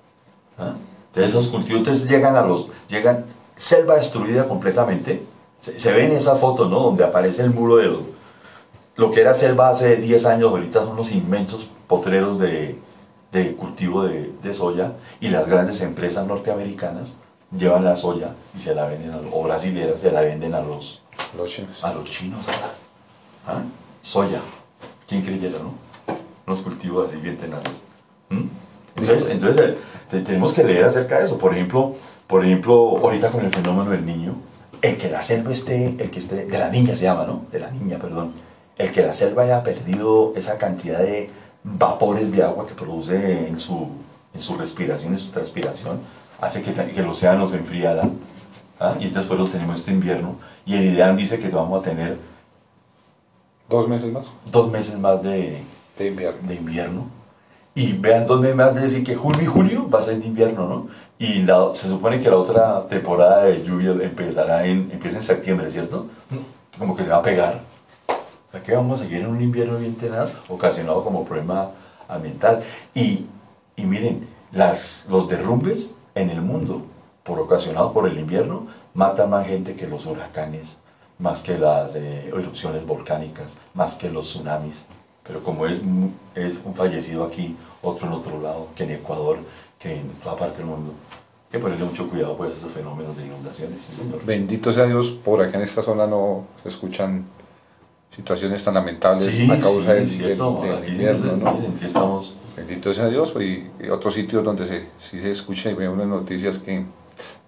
¿ah? 0.57 0.73
Entonces 1.07 1.31
esos 1.31 1.49
cultivos 1.49 1.79
entonces 1.79 2.09
llegan 2.09 2.35
a 2.35 2.41
los... 2.41 2.69
Llegan 2.87 3.25
selva 3.57 3.95
destruida 3.95 4.47
completamente. 4.47 5.25
Se, 5.59 5.79
se 5.79 5.91
ve 5.93 6.05
en 6.05 6.11
esa 6.11 6.35
foto, 6.35 6.67
¿no? 6.67 6.79
Donde 6.79 7.03
aparece 7.03 7.41
el 7.41 7.51
muro 7.51 7.77
de 7.77 7.85
los... 7.85 8.01
Lo 8.95 9.11
que 9.11 9.21
era 9.21 9.33
selva 9.33 9.69
hace 9.69 9.97
10 9.97 10.25
años, 10.25 10.51
ahorita 10.51 10.79
son 10.79 10.93
unos 10.93 11.11
inmensos 11.11 11.69
potreros 11.87 12.39
de, 12.39 12.79
de 13.33 13.55
cultivo 13.55 14.03
de, 14.03 14.31
de 14.41 14.53
soya 14.53 14.93
y 15.19 15.27
las 15.27 15.47
grandes 15.47 15.81
empresas 15.81 16.25
norteamericanas 16.25 17.17
llevan 17.55 17.83
la 17.83 17.95
soya 17.95 18.35
y 18.55 18.59
se 18.59 18.73
la 18.73 18.85
venden, 18.85 19.11
a, 19.11 19.19
o 19.31 19.43
brasileras, 19.43 19.99
se 19.99 20.11
la 20.11 20.21
venden 20.21 20.53
a 20.53 20.61
los, 20.61 21.01
Los 21.37 21.51
chinos. 21.51 21.83
a 21.83 21.93
los 21.93 22.09
chinos 22.09 22.45
ahora. 22.47 22.71
¿Ah? 23.47 23.63
Soya. 24.01 24.41
¿Quién 25.07 25.21
creyera, 25.21 25.59
no? 25.59 25.73
Unos 26.47 26.61
cultivos 26.61 27.09
así 27.09 27.17
bien 27.19 27.37
tenaces. 27.37 27.81
¿Mm? 28.29 28.43
Entonces, 28.97 29.29
entonces 29.29 29.63
eh, 29.65 29.77
te- 30.09 30.21
tenemos 30.21 30.53
que 30.53 30.63
leer 30.63 30.85
acerca 30.85 31.19
de 31.19 31.25
eso. 31.25 31.37
Por 31.37 31.53
ejemplo, 31.53 31.93
por 32.27 32.43
ejemplo, 32.45 32.97
ahorita 32.99 33.29
con 33.29 33.43
el 33.45 33.51
fenómeno 33.51 33.91
del 33.91 34.05
niño, 34.05 34.33
el 34.81 34.97
que 34.97 35.09
la 35.09 35.21
selva 35.21 35.51
esté, 35.51 35.95
el 35.99 36.09
que 36.11 36.19
esté, 36.19 36.45
de 36.45 36.57
la 36.57 36.69
niña 36.69 36.95
se 36.95 37.03
llama, 37.03 37.25
¿no? 37.25 37.45
De 37.51 37.59
la 37.59 37.69
niña, 37.71 37.97
perdón. 37.99 38.33
El 38.77 38.91
que 38.91 39.01
la 39.03 39.13
selva 39.13 39.43
haya 39.43 39.63
perdido 39.63 40.33
esa 40.35 40.57
cantidad 40.57 40.99
de 40.99 41.29
vapores 41.63 42.31
de 42.31 42.43
agua 42.43 42.67
que 42.67 42.73
produce 42.73 43.47
en 43.47 43.59
su, 43.59 43.87
en 44.33 44.41
su 44.41 44.55
respiración, 44.57 45.13
en 45.13 45.17
su 45.19 45.31
transpiración, 45.31 45.99
hace 46.41 46.61
que, 46.61 46.73
que 46.73 46.99
el 46.99 47.07
océano 47.07 47.47
se 47.47 47.57
enfriara. 47.57 48.09
¿Ah? 48.79 48.95
Y 48.99 49.05
entonces 49.05 49.29
por 49.29 49.37
eso 49.39 49.49
tenemos 49.49 49.75
este 49.79 49.91
invierno. 49.91 50.35
Y 50.65 50.75
el 50.75 50.85
IDEAN 50.85 51.15
dice 51.15 51.39
que 51.39 51.49
vamos 51.49 51.79
a 51.79 51.83
tener 51.83 52.17
Dos 53.67 53.87
meses 53.87 54.11
más 54.11 54.25
dos 54.51 54.69
meses 54.71 54.97
más 54.99 55.21
de, 55.23 55.63
de 55.97 56.07
invierno. 56.07 56.47
de 56.47 56.55
invierno. 56.55 57.05
Y 57.73 57.93
vean 57.93 58.25
dos 58.25 58.39
meses 58.39 58.55
más 58.55 58.73
de 58.75 58.81
decir 58.81 59.03
que 59.03 59.15
junio 59.15 59.41
y 59.41 59.45
julio 59.47 59.89
va 59.89 59.99
a 59.99 60.03
ser 60.03 60.19
de 60.19 60.25
invierno, 60.27 60.67
¿no? 60.67 60.87
Y 61.17 61.41
la- 61.43 61.73
se 61.73 61.87
supone 61.89 62.19
que 62.19 62.29
la 62.29 62.37
otra 62.37 62.87
temporada 62.87 63.43
de 63.45 63.63
lluvia 63.63 63.91
empezará 64.01 64.65
en, 64.65 64.89
empieza 64.91 65.17
en 65.17 65.23
septiembre, 65.23 65.69
¿cierto? 65.71 66.05
Como 66.77 66.95
que 66.95 67.03
se 67.03 67.09
va 67.09 67.17
a 67.17 67.21
pegar. 67.21 67.61
O 68.07 68.51
sea 68.51 68.61
que 68.63 68.73
vamos 68.75 68.99
a 68.99 69.03
seguir 69.03 69.21
en 69.21 69.27
un 69.27 69.41
invierno 69.41 69.77
bien 69.77 69.95
tenaz, 69.95 70.33
ocasionado 70.47 71.03
como 71.03 71.25
problema 71.25 71.71
ambiental. 72.07 72.63
Y, 72.93 73.25
y 73.75 73.83
miren, 73.85 74.27
las, 74.51 75.05
los 75.09 75.27
derrumbes 75.27 75.93
en 76.13 76.29
el 76.29 76.41
mundo, 76.41 76.83
por 77.25 77.39
ocasionados 77.39 77.91
por 77.91 78.07
el 78.07 78.17
invierno, 78.19 78.67
matan 78.93 79.31
más 79.31 79.47
gente 79.47 79.75
que 79.75 79.87
los 79.87 80.05
huracanes, 80.05 80.77
más 81.17 81.41
que 81.41 81.57
las 81.57 81.95
eh, 81.95 82.27
erupciones 82.27 82.85
volcánicas, 82.85 83.57
más 83.73 83.95
que 83.95 84.09
los 84.11 84.27
tsunamis. 84.27 84.85
pero 85.23 85.41
como 85.43 85.65
es, 85.65 85.79
es 86.35 86.59
un 86.63 86.75
fallecido 86.75 87.23
aquí, 87.25 87.55
otro 87.81 88.05
en 88.07 88.13
otro 88.13 88.39
lado, 88.39 88.67
que 88.75 88.83
en 88.83 88.91
Ecuador, 88.91 89.39
que 89.79 89.95
en 90.01 90.09
toda 90.23 90.35
parte 90.35 90.57
del 90.57 90.67
mundo, 90.67 90.93
que 91.51 91.57
ponerle 91.57 91.85
mucho 91.85 92.07
cuidado 92.09 92.37
pues, 92.37 92.51
a 92.51 92.53
estos 92.53 92.71
fenómenos 92.73 93.17
de 93.17 93.25
inundaciones. 93.25 93.81
señor. 93.81 94.23
Bendito 94.23 94.71
sea 94.71 94.85
Dios, 94.85 95.09
por 95.09 95.41
acá 95.41 95.57
en 95.57 95.63
esta 95.63 95.81
zona 95.81 96.05
no 96.05 96.45
se 96.61 96.69
escuchan 96.69 97.25
situaciones 98.15 98.63
tan 98.63 98.75
lamentables 98.75 99.25
Sí, 99.25 99.45
a 99.51 99.59
causa 99.59 99.81
sí, 99.81 99.93
del, 99.93 100.07
cierto, 100.09 100.59
del- 100.61 100.69
del 100.71 100.77
aquí 100.83 100.91
invierno, 100.91 101.37
¿no? 101.37 101.57
en 101.57 101.77
sí 101.77 101.85
estamos 101.87 102.35
Bendito 102.55 102.93
sea 102.93 103.07
Dios, 103.07 103.33
y, 103.41 103.69
y 103.83 103.89
otros 103.89 104.13
sitios 104.13 104.41
donde 104.43 104.65
se, 104.67 104.87
sí 105.01 105.19
se 105.19 105.31
escucha 105.31 105.69
y 105.71 105.73
ve 105.73 105.89
unas 105.89 106.07
noticias 106.07 106.57
que 106.59 106.85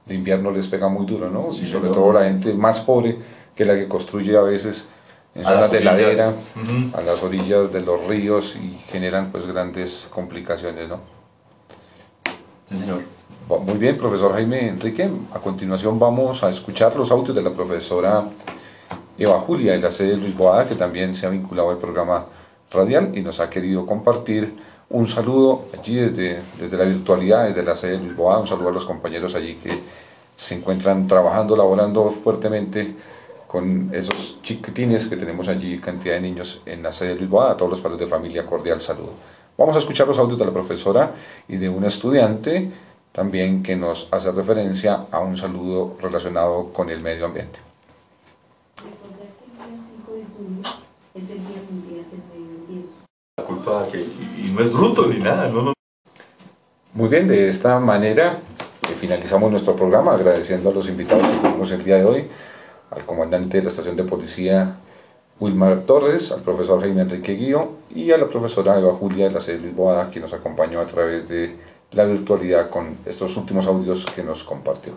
el 0.08 0.16
invierno 0.16 0.52
les 0.52 0.68
pega 0.68 0.88
muy 0.88 1.06
duro, 1.06 1.30
¿no? 1.30 1.52
Sí, 1.52 1.66
y 1.66 1.70
sobre 1.70 1.90
todo 1.90 2.14
la 2.14 2.24
gente 2.24 2.54
más 2.54 2.80
pobre 2.80 3.18
que 3.56 3.66
la 3.66 3.76
que 3.76 3.88
construye 3.88 4.38
a 4.38 4.42
veces 4.42 4.86
en 5.36 5.46
A 5.46 5.50
zonas 5.50 5.72
de 5.72 5.82
ladera, 5.82 6.34
Ujú. 6.56 6.98
a 6.98 7.02
las 7.02 7.22
orillas 7.22 7.72
de 7.72 7.82
los 7.82 8.06
ríos 8.08 8.56
y 8.56 8.78
generan 8.90 9.32
pues 9.32 9.46
grandes 9.46 10.08
complicaciones, 10.10 10.90
¿no? 10.90 11.00
Sí, 12.70 12.78
señor. 12.78 13.02
Muy 13.66 13.78
bien, 13.78 13.98
profesor 13.98 14.34
Jaime 14.34 14.68
Enrique. 14.68 15.10
A 15.34 15.40
continuación 15.40 15.98
vamos 16.00 16.44
a 16.44 16.50
escuchar 16.50 16.96
los 16.96 17.12
audios 17.12 17.36
de 17.36 17.42
la 17.42 17.52
profesora 17.52 18.26
Eva 19.18 19.40
Julia 19.40 19.72
de 19.72 19.80
la 19.80 19.90
sede 19.92 20.10
de 20.12 20.18
Luis 20.18 20.36
Boada, 20.36 20.66
que 20.66 20.76
también 20.76 21.16
se 21.16 21.26
ha 21.26 21.30
vinculado 21.30 21.70
al 21.70 21.78
programa 21.78 22.26
radial 22.72 23.12
y 23.18 23.22
nos 23.22 23.40
ha 23.40 23.50
querido 23.50 23.86
compartir 23.86 24.54
un 24.90 25.08
saludo 25.08 25.66
allí 25.78 25.96
desde, 25.96 26.42
desde 26.58 26.78
la 26.78 26.86
virtualidad, 26.86 27.48
desde 27.48 27.64
la 27.64 27.76
sede 27.76 27.94
de 27.94 27.98
Luis 28.00 28.16
Boada, 28.16 28.40
un 28.40 28.48
saludo 28.48 28.70
a 28.70 28.72
los 28.72 28.86
compañeros 28.86 29.36
allí 29.36 29.56
que 29.56 29.82
se 30.36 30.56
encuentran 30.56 31.08
trabajando, 31.08 31.56
laborando 31.56 32.12
fuertemente 32.12 32.96
con 33.48 33.90
esos 33.94 34.40
chiquitines 34.44 35.08
que 35.08 35.18
tenemos 35.18 35.48
allí, 35.48 35.80
cantidad 35.80 36.16
de 36.16 36.22
niños 36.22 36.62
en 36.66 36.84
la 36.84 36.92
sede 36.92 37.10
de 37.10 37.16
Luis 37.16 37.30
Boada, 37.30 37.52
a 37.52 37.58
todos 37.58 37.72
los 37.72 37.82
padres 37.82 38.00
de 38.00 38.08
familia, 38.08 38.46
cordial 38.46 38.80
saludo. 38.80 39.14
Vamos 39.58 39.76
a 39.76 39.80
escuchar 39.80 40.08
los 40.08 40.20
audios 40.20 40.38
de 40.38 40.46
la 40.46 40.52
profesora 40.52 41.14
y 41.48 41.58
de 41.58 41.68
una 41.68 41.88
estudiante 41.88 42.72
también 43.12 43.64
que 43.64 43.76
nos 43.76 44.08
hace 44.12 44.32
referencia 44.32 45.08
a 45.10 45.20
un 45.20 45.36
saludo 45.36 45.98
relacionado 46.00 46.72
con 46.72 46.90
el 46.90 47.02
medio 47.02 47.26
ambiente. 47.26 47.60
Recordar 48.78 49.28
que 49.40 49.46
el 49.46 49.58
día 49.58 49.84
5 50.06 50.14
de 50.14 51.20
es 51.20 51.30
el 51.32 51.48
Día. 51.48 51.87
La 53.38 53.44
culpa 53.44 53.86
que, 53.92 54.00
y, 54.00 54.48
y 54.48 54.52
no 54.52 54.62
es 54.64 54.74
bruto 54.74 55.06
ni 55.06 55.20
nada, 55.20 55.48
no, 55.48 55.62
no. 55.62 55.74
Muy 56.94 57.08
bien, 57.08 57.28
de 57.28 57.48
esta 57.48 57.80
manera 57.80 58.40
eh, 58.90 58.96
finalizamos 59.00 59.52
nuestro 59.52 59.76
programa 59.76 60.16
agradeciendo 60.16 60.72
a 60.72 60.74
los 60.74 60.90
invitados 60.90 61.24
que 61.28 61.48
tuvimos 61.48 61.70
el 61.70 61.84
día 61.84 61.98
de 61.98 62.06
hoy, 62.06 62.28
al 62.90 63.06
comandante 63.06 63.58
de 63.58 63.64
la 63.64 63.70
estación 63.70 63.96
de 63.96 64.04
policía 64.06 64.78
Wilmar 65.40 65.82
Torres, 65.82 66.32
al 66.32 66.42
profesor 66.42 66.82
Jaime 66.82 67.02
Enrique 67.02 67.34
Guío 67.34 67.74
y 67.94 68.12
a 68.12 68.18
la 68.18 68.28
profesora 68.28 68.80
Eva 68.80 68.94
Julia 68.96 69.28
de 69.28 69.36
la 69.36 69.40
sede 69.40 69.60
Luis 69.60 69.76
Boada, 69.76 70.10
quien 70.10 70.24
nos 70.24 70.34
acompañó 70.34 70.82
a 70.82 70.88
través 70.88 71.30
de 71.30 71.56
la 71.92 72.06
virtualidad 72.06 72.72
con 72.72 72.98
estos 73.06 73.38
últimos 73.38 73.68
audios 73.68 74.04
que 74.16 74.24
nos 74.24 74.44
compartió. 74.44 74.94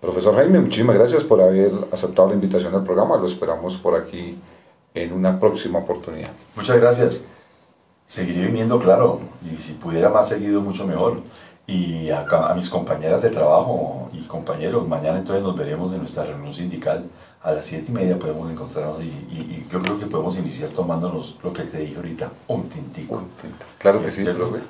Profesor 0.00 0.34
Jaime, 0.34 0.58
muchísimas 0.58 0.96
gracias 0.96 1.22
por 1.22 1.40
haber 1.40 1.70
aceptado 1.92 2.26
la 2.26 2.34
invitación 2.34 2.74
al 2.74 2.82
programa. 2.82 3.16
Lo 3.18 3.28
esperamos 3.28 3.76
por 3.76 3.94
aquí 3.94 4.36
en 4.94 5.12
una 5.12 5.38
próxima 5.38 5.78
oportunidad. 5.78 6.32
Muchas 6.56 6.80
gracias. 6.80 7.20
Seguiré 8.12 8.42
viniendo, 8.48 8.78
claro, 8.78 9.20
y 9.42 9.56
si 9.56 9.72
pudiera 9.72 10.10
más 10.10 10.28
seguido, 10.28 10.60
mucho 10.60 10.86
mejor. 10.86 11.20
Y 11.66 12.10
a, 12.10 12.20
a 12.28 12.54
mis 12.54 12.68
compañeras 12.68 13.22
de 13.22 13.30
trabajo 13.30 14.10
y 14.12 14.20
compañeros, 14.24 14.86
mañana 14.86 15.16
entonces 15.20 15.42
nos 15.42 15.56
veremos 15.56 15.90
en 15.94 16.00
nuestra 16.00 16.24
reunión 16.24 16.52
sindical. 16.52 17.04
A 17.42 17.52
las 17.52 17.64
siete 17.64 17.86
y 17.88 17.94
media 17.94 18.18
podemos 18.18 18.50
encontrarnos 18.50 19.02
y, 19.02 19.06
y- 19.06 19.64
y 19.64 19.66
yo 19.72 19.80
creo 19.80 19.98
que 19.98 20.04
podemos 20.04 20.36
iniciar 20.36 20.68
tomándonos 20.70 21.38
lo 21.42 21.54
que 21.54 21.62
te 21.62 21.78
dije 21.78 21.96
ahorita, 21.96 22.30
un 22.48 22.68
tintico. 22.68 23.22
Claro 23.78 24.02
que 24.02 24.10
sí. 24.10 24.22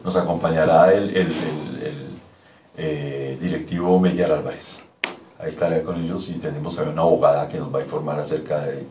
Nos 0.05 0.15
acompañará 0.15 0.93
el, 0.93 1.11
el- 1.11 1.33
el- 1.33 1.83
el, 1.83 2.07
eh, 2.77 3.39
directivo 3.41 3.99
Mellar 3.99 4.31
Álvarez. 4.31 4.79
Ahí 5.41 5.49
estaré 5.49 5.83
con 5.83 6.01
ellos 6.01 6.29
y 6.29 6.35
tenemos 6.35 6.77
también 6.77 6.93
una 6.93 7.03
abogada 7.03 7.49
que 7.49 7.59
nos 7.59 7.75
va 7.75 7.81
a 7.81 7.83
informar 7.83 8.21
acerca 8.21 8.61
de, 8.61 8.87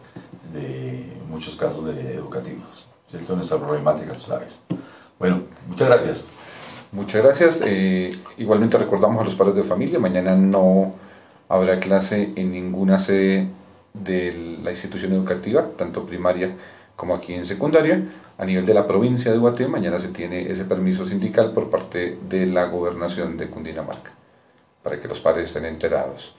de 0.51 1.05
muchos 1.29 1.55
casos 1.55 1.85
de 1.85 2.15
educativos, 2.15 2.85
¿cierto? 3.11 3.35
Nuestra 3.35 3.57
problemática, 3.57 4.13
tú 4.13 4.21
sabes. 4.21 4.61
Bueno, 5.19 5.41
muchas 5.67 5.87
gracias. 5.87 6.25
Muchas 6.91 7.23
gracias. 7.23 7.61
Eh, 7.63 8.17
igualmente 8.37 8.77
recordamos 8.77 9.21
a 9.21 9.25
los 9.25 9.35
padres 9.35 9.55
de 9.55 9.63
familia, 9.63 9.99
mañana 9.99 10.35
no 10.35 10.93
habrá 11.47 11.79
clase 11.79 12.33
en 12.35 12.51
ninguna 12.51 12.97
sede 12.97 13.47
de 13.93 14.57
la 14.63 14.71
institución 14.71 15.13
educativa, 15.13 15.67
tanto 15.77 16.05
primaria 16.05 16.55
como 16.95 17.13
aquí 17.13 17.33
en 17.33 17.45
secundaria. 17.45 18.03
A 18.37 18.45
nivel 18.45 18.65
de 18.65 18.73
la 18.73 18.87
provincia 18.87 19.31
de 19.31 19.37
Guatemala, 19.37 19.77
mañana 19.77 19.99
se 19.99 20.07
tiene 20.07 20.49
ese 20.49 20.65
permiso 20.65 21.05
sindical 21.05 21.51
por 21.51 21.69
parte 21.69 22.17
de 22.27 22.47
la 22.47 22.65
gobernación 22.65 23.37
de 23.37 23.49
Cundinamarca, 23.49 24.11
para 24.81 24.99
que 24.99 25.07
los 25.07 25.19
padres 25.19 25.45
estén 25.45 25.65
enterados. 25.65 26.35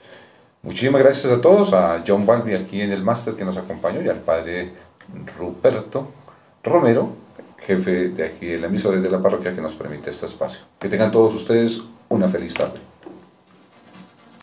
Muchísimas 0.63 1.01
gracias 1.01 1.31
a 1.31 1.39
todos, 1.39 1.73
a 1.73 2.03
John 2.05 2.25
Balbi 2.25 2.55
aquí 2.55 2.81
en 2.81 2.91
el 2.91 3.03
máster 3.03 3.35
que 3.35 3.45
nos 3.45 3.57
acompañó 3.57 4.01
y 4.01 4.09
al 4.09 4.19
padre 4.19 4.71
Ruperto 5.37 6.11
Romero, 6.63 7.09
jefe 7.59 8.09
de 8.09 8.23
aquí 8.25 8.45
de 8.45 8.57
la 8.57 8.67
emisora 8.67 8.99
de 8.99 9.09
la 9.09 9.21
parroquia 9.21 9.53
que 9.53 9.61
nos 9.61 9.75
permite 9.75 10.11
este 10.11 10.27
espacio. 10.27 10.61
Que 10.79 10.87
tengan 10.87 11.11
todos 11.11 11.35
ustedes 11.35 11.81
una 12.07 12.29
feliz 12.29 12.53
tarde. 12.53 12.92